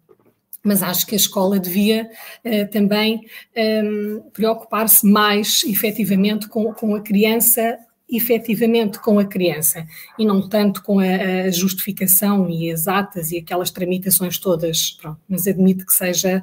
[0.63, 2.11] mas acho que a escola devia
[2.45, 7.79] uh, também ehm, preocupar-se mais efetivamente com, com a criança
[8.11, 9.87] efetivamente com a criança
[10.19, 11.05] e não tanto com a,
[11.47, 16.43] a, justificação e as atas e aquelas tramitações todas, pronto, mas admito que seja,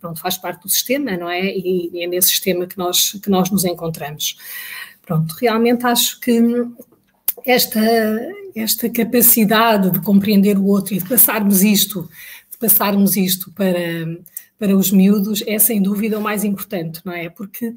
[0.00, 1.44] pronto, faz parte do sistema, não é?
[1.44, 4.36] E, e é nesse sistema que nós, que nós nos encontramos.
[5.02, 6.40] Pronto, realmente acho que
[7.46, 7.80] esta,
[8.56, 12.08] esta capacidade de compreender o outro e de passarmos isto
[12.64, 13.78] passarmos isto para,
[14.58, 17.28] para os miúdos é sem dúvida o mais importante, não é?
[17.28, 17.74] Porque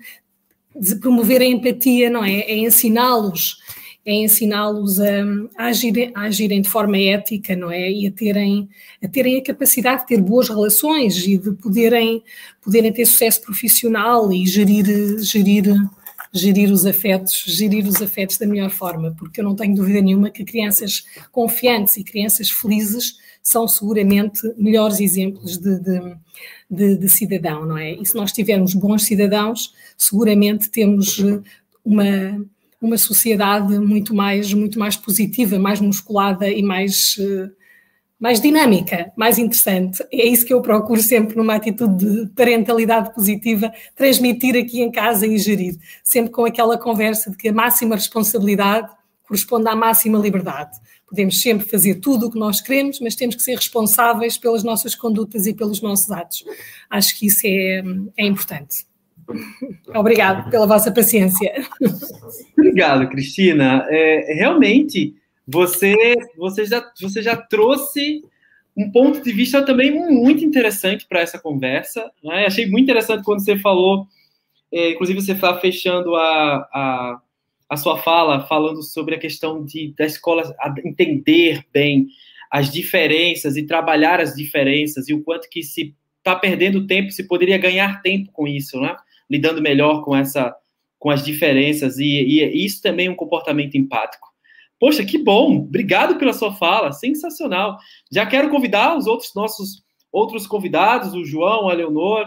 [1.02, 2.40] promover a empatia, não é?
[2.40, 3.58] É ensiná-los,
[4.06, 5.26] é ensiná-los a,
[5.58, 7.92] a, agir, a agirem de forma ética, não é?
[7.92, 8.70] E a terem,
[9.04, 12.24] a terem a capacidade de ter boas relações e de poderem,
[12.62, 14.86] poderem ter sucesso profissional e gerir,
[15.20, 15.66] gerir,
[16.32, 20.30] gerir os afetos, gerir os afetos da melhor forma, porque eu não tenho dúvida nenhuma
[20.30, 26.16] que crianças confiantes e crianças felizes são seguramente melhores exemplos de, de,
[26.70, 27.94] de, de cidadão, não é?
[27.94, 31.40] E se nós tivermos bons cidadãos, seguramente temos eh,
[31.84, 32.46] uma,
[32.82, 37.50] uma sociedade muito mais, muito mais positiva, mais musculada e mais, eh,
[38.20, 40.04] mais dinâmica, mais interessante.
[40.12, 45.26] É isso que eu procuro sempre numa atitude de parentalidade positiva, transmitir aqui em casa
[45.26, 48.90] e gerir, sempre com aquela conversa de que a máxima responsabilidade
[49.24, 50.78] corresponde à máxima liberdade.
[51.08, 54.94] Podemos sempre fazer tudo o que nós queremos, mas temos que ser responsáveis pelas nossas
[54.94, 56.44] condutas e pelos nossos atos.
[56.90, 57.82] Acho que isso é,
[58.18, 58.86] é importante.
[59.96, 61.54] Obrigado pela vossa paciência.
[62.58, 63.86] Obrigado, Cristina.
[63.90, 65.16] É, realmente,
[65.48, 65.96] você,
[66.38, 68.22] você, já, você já trouxe
[68.76, 72.12] um ponto de vista também muito interessante para essa conversa.
[72.24, 72.46] Né?
[72.46, 74.08] Achei muito interessante quando você falou,
[74.72, 77.22] é, inclusive você está fechando a, a
[77.70, 82.08] a sua fala falando sobre a questão de, da escola entender bem
[82.50, 87.28] as diferenças e trabalhar as diferenças e o quanto que se está perdendo tempo, se
[87.28, 88.96] poderia ganhar tempo com isso, né?
[89.30, 90.56] Lidando melhor com essa,
[90.98, 94.28] com as diferenças e, e isso também é um comportamento empático.
[94.80, 95.58] Poxa, que bom!
[95.58, 97.78] Obrigado pela sua fala, sensacional.
[98.12, 102.26] Já quero convidar os outros nossos outros convidados, o João, a Leonor,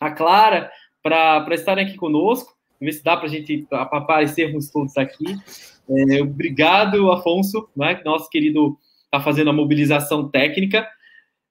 [0.00, 0.70] a Clara,
[1.02, 2.55] para estarem aqui conosco.
[2.80, 5.24] Ver se dá para a gente aparecermos todos aqui.
[5.88, 10.86] É, obrigado, Afonso, né, nosso querido está fazendo a mobilização técnica.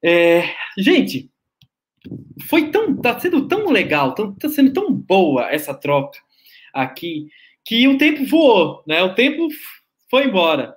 [0.03, 0.43] É,
[0.77, 1.31] gente,
[2.47, 6.19] foi tão, tá sendo tão legal, tão, tá sendo tão boa essa troca
[6.73, 7.27] aqui,
[7.63, 9.01] que o tempo voou, né?
[9.03, 9.47] O tempo
[10.09, 10.75] foi embora.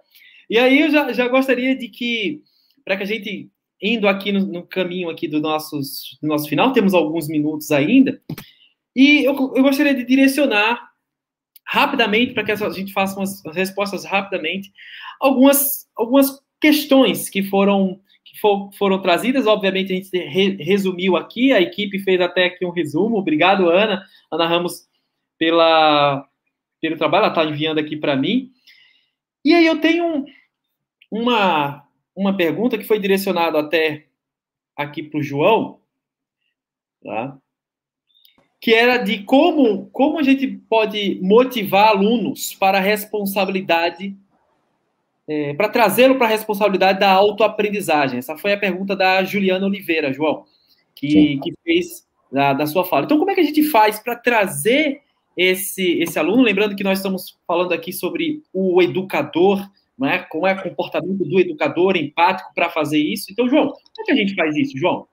[0.48, 2.42] E aí eu já, já gostaria de que,
[2.84, 3.50] para que a gente,
[3.82, 8.22] indo aqui no, no, caminho aqui do, nossos, do nosso final, temos alguns minutos ainda,
[8.98, 10.90] e eu, eu gostaria de direcionar
[11.64, 14.72] rapidamente, para que a gente faça umas respostas rapidamente,
[15.20, 19.46] algumas, algumas questões que foram que for, foram trazidas.
[19.46, 23.16] Obviamente, a gente re, resumiu aqui, a equipe fez até aqui um resumo.
[23.18, 24.04] Obrigado, Ana.
[24.32, 24.88] Ana Ramos,
[25.38, 26.28] pela,
[26.80, 28.50] pelo trabalho, ela está enviando aqui para mim.
[29.44, 30.24] E aí eu tenho
[31.08, 31.86] uma,
[32.16, 34.08] uma pergunta que foi direcionada até
[34.76, 35.80] aqui para o João,
[37.00, 37.38] tá?
[38.60, 44.16] Que era de como, como a gente pode motivar alunos para a responsabilidade,
[45.28, 48.18] é, para trazê-lo para a responsabilidade da autoaprendizagem.
[48.18, 50.44] Essa foi a pergunta da Juliana Oliveira, João,
[50.94, 53.04] que, que fez da, da sua fala.
[53.04, 55.02] Então, como é que a gente faz para trazer
[55.36, 56.42] esse, esse aluno?
[56.42, 60.20] Lembrando que nós estamos falando aqui sobre o educador, né?
[60.30, 63.30] como é o comportamento do educador empático para fazer isso.
[63.30, 65.06] Então, João, como é que a gente faz isso, João?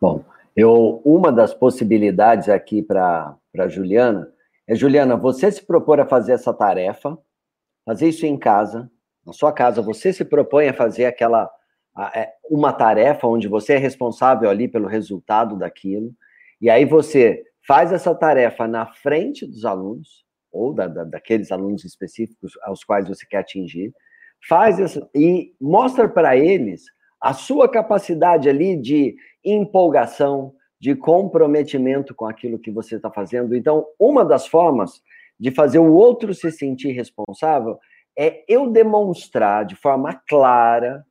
[0.00, 0.24] Bom,
[0.56, 3.38] eu, uma das possibilidades aqui para
[3.68, 4.30] Juliana
[4.70, 7.18] é, Juliana, você se propor a fazer essa tarefa,
[7.84, 8.88] fazer isso em casa,
[9.26, 11.50] na sua casa, você se propõe a fazer aquela
[12.14, 16.14] é, uma tarefa onde você é responsável ali pelo resultado daquilo,
[16.60, 21.84] e aí você faz essa tarefa na frente dos alunos, ou da, da, daqueles alunos
[21.84, 23.92] específicos aos quais você quer atingir,
[24.48, 26.84] faz isso e mostra para eles
[27.20, 33.54] a sua capacidade ali de empolgação, de comprometimento com aquilo que você está fazendo.
[33.54, 35.02] Então, uma das formas
[35.38, 37.78] de fazer o outro se sentir responsável
[38.18, 41.04] é eu demonstrar de forma clara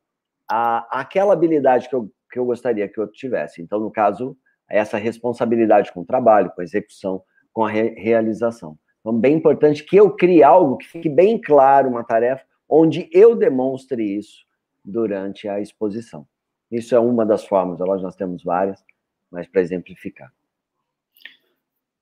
[0.49, 3.61] a, aquela habilidade que eu, que eu gostaria que outro tivesse.
[3.61, 4.35] Então, no caso,
[4.67, 7.21] essa responsabilidade com o trabalho, com a execução,
[7.53, 8.77] com a re, realização.
[8.99, 13.35] Então, bem importante que eu crie algo que fique bem claro, uma tarefa, onde eu
[13.35, 14.45] demonstre isso
[14.83, 16.27] durante a exposição.
[16.71, 18.83] Isso é uma das formas, nós temos várias,
[19.31, 20.31] mas para exemplificar.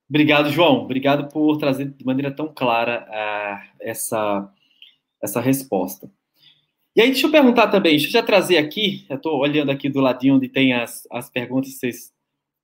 [0.10, 0.84] Obrigado, João.
[0.84, 4.50] Obrigado por trazer de maneira tão clara uh, essa,
[5.22, 6.10] essa resposta.
[6.96, 9.88] E aí, deixa eu perguntar também, deixa eu já trazer aqui, eu estou olhando aqui
[9.88, 12.12] do ladinho onde tem as, as perguntas que vocês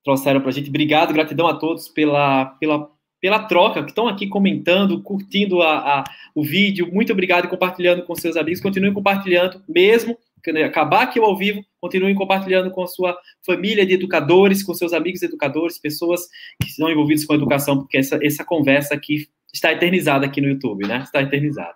[0.04, 0.70] trouxeram para a gente.
[0.70, 2.90] Obrigado, gratidão a todos pela, pela,
[3.22, 6.90] pela troca, que estão aqui comentando, curtindo a, a, o vídeo.
[6.92, 8.62] Muito obrigado compartilhando com seus amigos.
[8.62, 10.18] Continue compartilhando, mesmo
[10.66, 15.22] acabar aqui ao vivo, continuem compartilhando com a sua família de educadores, com seus amigos
[15.22, 16.22] educadores, pessoas
[16.62, 20.48] que estão envolvidas com a educação, porque essa, essa conversa aqui está eternizada aqui no
[20.48, 21.02] YouTube, né?
[21.04, 21.76] Está eternizada.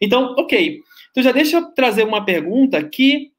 [0.00, 0.80] Então, ok.
[1.10, 3.30] Então já deixa eu trazer uma pergunta que,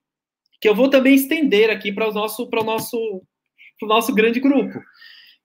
[0.59, 2.97] que eu vou também estender aqui para o nosso, para o nosso,
[3.79, 4.79] para o nosso grande grupo.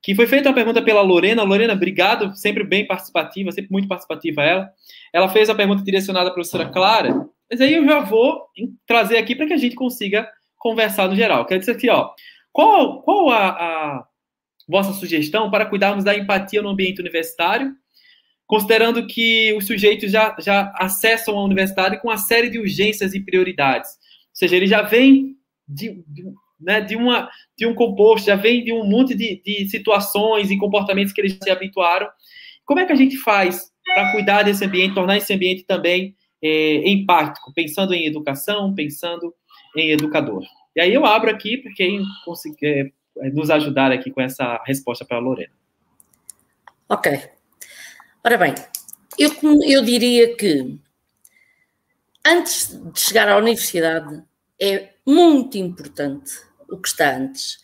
[0.02, 1.42] Que foi feita uma pergunta pela Lorena.
[1.42, 4.70] Lorena, obrigado, sempre bem participativa, sempre muito participativa ela.
[5.12, 8.46] Ela fez a pergunta direcionada à professora Clara, mas aí eu já vou
[8.86, 10.26] trazer aqui para que a gente consiga
[10.57, 11.44] conversar no geral.
[11.44, 12.09] Quero dizer aqui, ó,
[12.50, 14.07] qual, qual a, a
[14.66, 17.74] vossa sugestão para cuidarmos da empatia no ambiente universitário,
[18.46, 23.20] considerando que os sujeitos já, já acessam a universidade com uma série de urgências e
[23.20, 23.90] prioridades?
[23.90, 25.36] Ou seja, ele já vem
[25.68, 26.24] de, de,
[26.59, 30.57] né, de, uma, de um composto, já vem de um monte de, de situações e
[30.57, 32.09] comportamentos que eles se habituaram.
[32.64, 36.88] Como é que a gente faz para cuidar desse ambiente, tornar esse ambiente também é,
[36.88, 39.34] empático, pensando em educação, pensando
[39.76, 40.43] em educador.
[40.74, 45.05] E aí eu abro aqui para quem conseguir é, nos ajudar aqui com essa resposta
[45.05, 45.53] para a Lorena.
[46.88, 47.30] Ok.
[48.24, 48.55] Ora bem,
[49.18, 49.30] eu,
[49.66, 50.78] eu diria que
[52.24, 54.22] antes de chegar à universidade
[54.61, 56.32] é muito importante
[56.68, 57.59] o que está antes.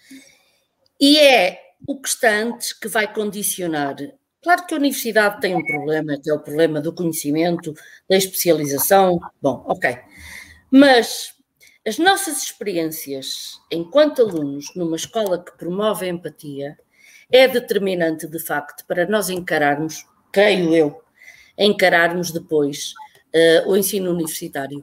[1.01, 3.97] E é o que está antes que vai condicionar
[4.49, 7.75] Claro que a universidade tem um problema, que é o problema do conhecimento,
[8.09, 9.21] da especialização.
[9.43, 9.99] Bom, ok.
[10.71, 11.35] Mas
[11.87, 16.79] as nossas experiências enquanto alunos numa escola que promove a empatia
[17.31, 21.03] é determinante, de facto, para nós encararmos, creio eu,
[21.59, 22.95] encararmos depois
[23.35, 24.83] uh, o ensino universitário.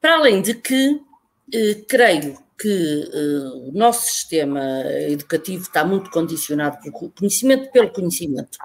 [0.00, 4.60] Para além de que, uh, creio que uh, o nosso sistema
[5.08, 8.58] educativo está muito condicionado pelo conhecimento pelo conhecimento.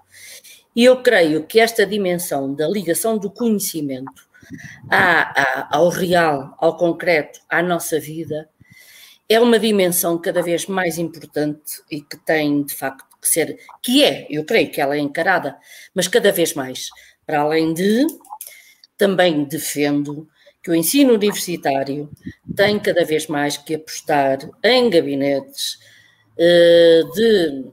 [0.76, 4.30] E eu creio que esta dimensão da ligação do conhecimento
[4.90, 8.50] à, à, ao real, ao concreto, à nossa vida,
[9.28, 14.04] é uma dimensão cada vez mais importante e que tem, de facto, que ser, que
[14.04, 15.58] é, eu creio que ela é encarada,
[15.94, 16.88] mas cada vez mais,
[17.26, 18.08] para além de,
[18.98, 20.28] também defendo
[20.62, 22.10] que o ensino universitário
[22.56, 25.78] tem cada vez mais que apostar em gabinetes
[26.38, 27.66] eh, de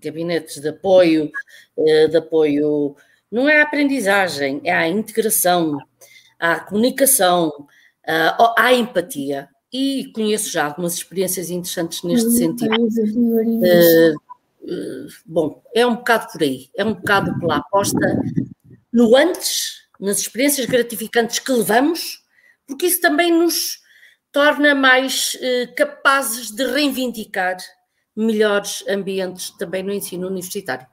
[0.00, 1.30] gabinetes de apoio,
[1.78, 2.96] eh, de apoio
[3.30, 5.78] não é a aprendizagem, é a integração,
[6.38, 7.52] à comunicação,
[8.56, 9.48] à empatia.
[9.72, 12.74] E conheço já algumas experiências interessantes neste sentido.
[12.74, 14.16] Uh,
[14.62, 18.20] uh, bom, é um bocado por aí, é um bocado pela aposta
[18.92, 22.19] no antes, nas experiências gratificantes que levamos,
[22.70, 23.80] porque isso também nos
[24.30, 27.56] torna mais uh, capazes de reivindicar
[28.16, 30.86] melhores ambientes também no ensino universitário.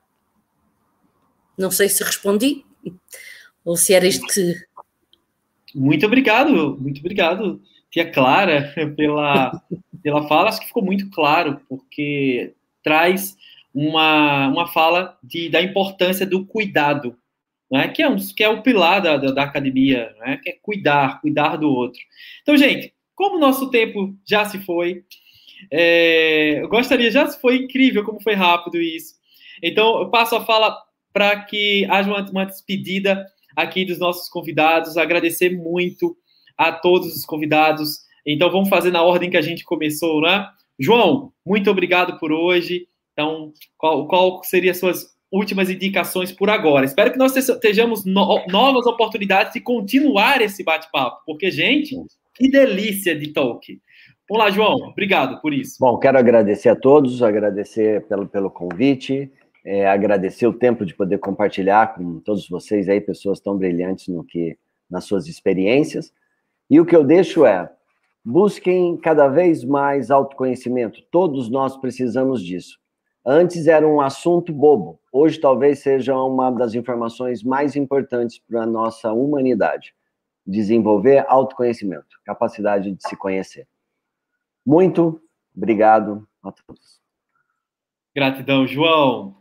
[1.56, 2.66] Não sei se respondi
[3.64, 4.56] ou se era isto que.
[5.76, 7.62] Muito obrigado, muito obrigado,
[7.92, 9.52] tia Clara, pela,
[10.02, 10.50] pela fala.
[10.50, 13.38] Acho que ficou muito claro, porque traz
[13.74, 17.16] uma, uma fala de, da importância do cuidado,
[17.72, 17.88] né?
[17.90, 20.40] que, é um, que é o pilar da, da, da academia, né?
[20.42, 22.00] que é cuidar, cuidar do outro.
[22.42, 25.04] Então, gente, como o nosso tempo já se foi,
[25.72, 29.16] é, eu gostaria, já foi incrível como foi rápido isso.
[29.62, 30.78] Então, eu passo a fala
[31.12, 36.16] para que haja uma, uma despedida aqui dos nossos convidados, agradecer muito
[36.56, 38.02] a todos os convidados.
[38.26, 40.48] Então, vamos fazer na ordem que a gente começou, né?
[40.80, 42.88] João, muito obrigado por hoje.
[43.14, 46.86] Então, qual, qual seriam as suas últimas indicações por agora?
[46.86, 51.96] Espero que nós estejamos no, novas oportunidades de continuar esse bate-papo, porque, gente,
[52.34, 53.80] que delícia de talk.
[54.30, 55.78] Vamos lá, João, obrigado por isso.
[55.80, 59.32] Bom, quero agradecer a todos, agradecer pelo, pelo convite
[59.68, 64.24] é, agradecer o tempo de poder compartilhar com todos vocês aí, pessoas tão brilhantes no
[64.24, 64.58] que
[64.90, 66.14] nas suas experiências.
[66.70, 67.70] E o que eu deixo é:
[68.24, 71.02] busquem cada vez mais autoconhecimento.
[71.12, 72.80] Todos nós precisamos disso.
[73.30, 78.66] Antes era um assunto bobo, hoje talvez seja uma das informações mais importantes para a
[78.66, 79.94] nossa humanidade.
[80.46, 83.68] Desenvolver autoconhecimento, capacidade de se conhecer.
[84.66, 85.22] Muito
[85.54, 87.02] obrigado a todos.
[88.16, 89.36] Gratidão, João.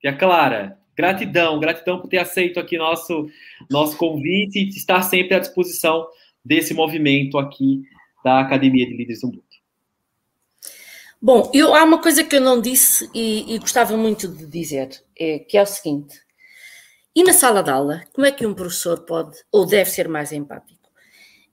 [0.00, 3.28] Tia Clara, gratidão, gratidão por ter aceito aqui nosso,
[3.68, 6.06] nosso convite e estar sempre à disposição
[6.44, 7.82] desse movimento aqui
[8.22, 9.47] da Academia de Líderes do Mundo.
[11.20, 14.88] Bom, eu, há uma coisa que eu não disse e, e gostava muito de dizer,
[15.18, 16.20] é, que é o seguinte:
[17.14, 20.32] e na sala de aula, como é que um professor pode ou deve ser mais
[20.32, 20.78] empático?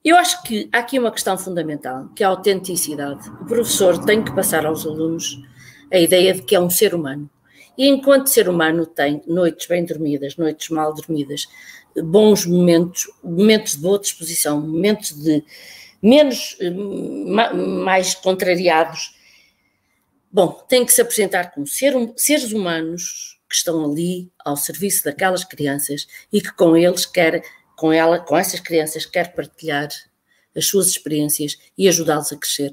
[0.04, 3.28] Eu acho que há aqui uma questão fundamental, que é a autenticidade.
[3.40, 5.36] O professor tem que passar aos alunos
[5.92, 7.28] a ideia de que é um ser humano
[7.76, 11.46] e enquanto ser humano tem noites bem dormidas, noites mal dormidas,
[12.04, 15.44] bons momentos, momentos de boa disposição, momentos de
[16.00, 16.56] menos,
[17.54, 19.14] mais contrariados,
[20.30, 25.44] bom, tem que se apresentar como ser, seres humanos que estão ali ao serviço daquelas
[25.44, 27.42] crianças e que com eles quer,
[27.76, 29.88] com ela, com essas crianças quer partilhar
[30.56, 32.72] as suas experiências e ajudá-los a crescer.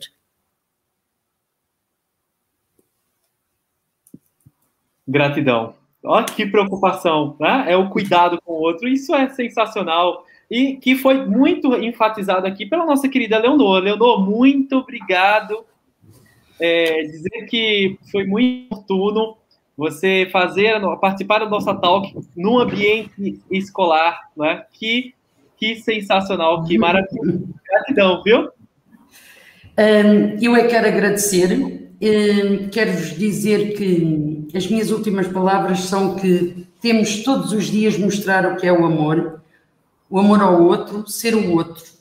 [5.07, 5.75] Gratidão.
[6.03, 7.65] Olha que preocupação, né?
[7.67, 8.87] É o cuidado com o outro.
[8.87, 13.81] Isso é sensacional e que foi muito enfatizado aqui pela nossa querida Leonor.
[13.81, 15.65] Leonor, muito obrigado.
[16.59, 19.37] É, dizer que foi muito oportuno
[19.75, 24.63] você fazer, participar do nosso talk num ambiente escolar, né?
[24.73, 25.13] Que,
[25.57, 27.39] que sensacional, que maravilha.
[27.67, 28.49] Gratidão, viu?
[29.77, 36.17] Um, eu é que quero agradecer Hum, quero-vos dizer que as minhas últimas palavras são
[36.17, 39.41] que temos todos os dias mostrar o que é o amor,
[40.09, 41.92] o amor ao outro, ser o outro.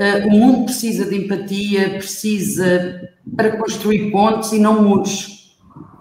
[0.00, 5.58] Uh, o mundo precisa de empatia, precisa para construir pontes e não muros.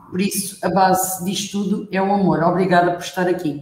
[0.10, 2.41] Por isso, a base disto tudo é o amor.
[2.41, 3.62] Obrigada por estar aqui.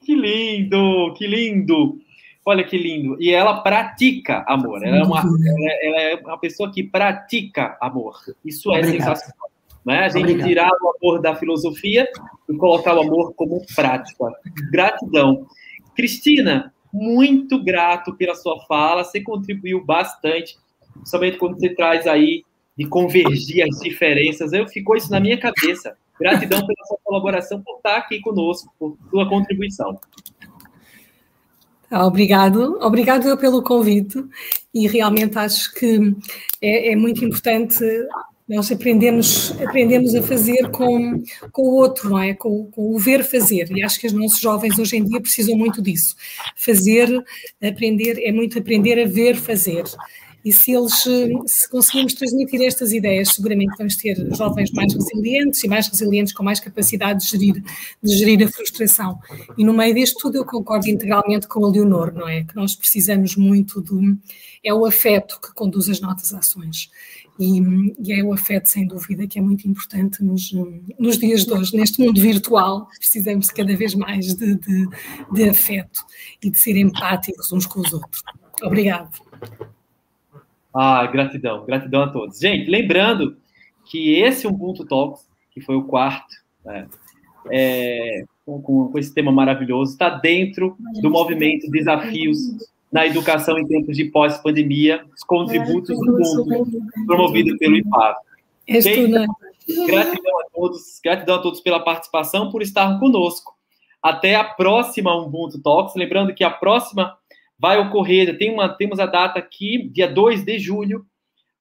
[0.00, 1.98] Que lindo, que lindo.
[2.44, 3.20] Olha que lindo.
[3.20, 4.86] E ela pratica amor.
[4.86, 8.14] Ela é uma, ela, é, ela é uma pessoa que pratica amor.
[8.44, 9.16] Isso é Obrigado.
[9.16, 9.50] sensacional.
[9.84, 9.98] Né?
[9.98, 10.46] A gente Obrigado.
[10.46, 12.08] tirar o amor da filosofia
[12.48, 14.32] e colocar o amor como prática.
[14.70, 15.44] Gratidão.
[15.96, 19.04] Cristina, muito grato pela sua fala.
[19.04, 20.56] Você contribuiu bastante,
[20.94, 22.42] principalmente quando você traz aí
[22.76, 24.52] de convergir as diferenças.
[24.52, 25.96] Eu ficou isso na minha cabeça.
[26.18, 29.98] Gratidão pela sua colaboração, por estar aqui conosco, por sua contribuição.
[31.90, 34.24] Obrigado, obrigado pelo convite
[34.74, 36.16] e realmente acho que
[36.60, 37.78] é, é muito importante
[38.48, 41.20] Nós aprendemos, aprendemos a fazer com,
[41.50, 42.32] com o outro, não é?
[42.32, 43.70] Com, com, o ver fazer.
[43.72, 46.14] E acho que os nossos jovens hoje em dia precisam muito disso.
[46.54, 47.08] Fazer,
[47.60, 49.84] aprender, é muito aprender a ver fazer.
[50.46, 51.02] E se eles,
[51.46, 56.44] se conseguirmos transmitir estas ideias, seguramente vamos ter jovens mais resilientes e mais resilientes com
[56.44, 57.64] mais capacidade de gerir,
[58.00, 59.18] de gerir a frustração.
[59.58, 62.44] E no meio disto tudo eu concordo integralmente com a Leonor, não é?
[62.44, 64.16] Que nós precisamos muito do...
[64.62, 66.90] é o afeto que conduz as nossas ações.
[67.38, 70.52] E, e, é o afeto, sem dúvida, que é muito importante nos,
[70.98, 71.76] nos dias de hoje.
[71.76, 74.88] Neste mundo virtual, precisamos cada vez mais de, de,
[75.32, 76.04] de afeto
[76.42, 78.22] e de ser empáticos uns com os outros.
[78.62, 79.10] Obrigado.
[80.74, 82.38] Ah, gratidão, gratidão a todos.
[82.38, 83.36] Gente, lembrando
[83.84, 86.34] que esse Ubuntu Talks, que foi o quarto,
[86.64, 86.86] né,
[87.50, 92.38] é, com, com, esse tema maravilhoso, está dentro do movimento Desafios
[92.90, 98.16] na Educação em Tempos de Pós-Pandemia, os contributos do mundo, promovido pelo IPAV.
[98.68, 99.10] Gente,
[99.86, 103.54] gratidão a todos, gratidão a todos pela participação, por estar conosco.
[104.02, 105.96] Até a próxima Ubuntu Talks.
[105.96, 107.16] Lembrando que a próxima
[107.58, 111.06] vai ocorrer, tem uma, temos a data aqui, dia 2 de julho,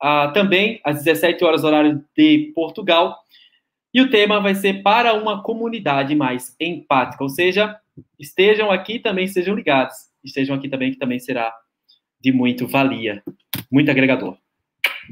[0.03, 3.17] uh, também às 17 horas, horário de Portugal.
[3.95, 7.79] E o tema vai ser para uma comunidade mais empática, ou seja,
[8.19, 11.53] estejam aqui também, sejam ligados, estejam aqui também, que também será
[12.19, 13.23] de muito valia,
[13.71, 14.35] muito agregador.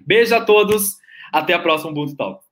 [0.06, 0.98] Beijo a todos,
[1.32, 2.44] até a próxima Ubuntu Talk.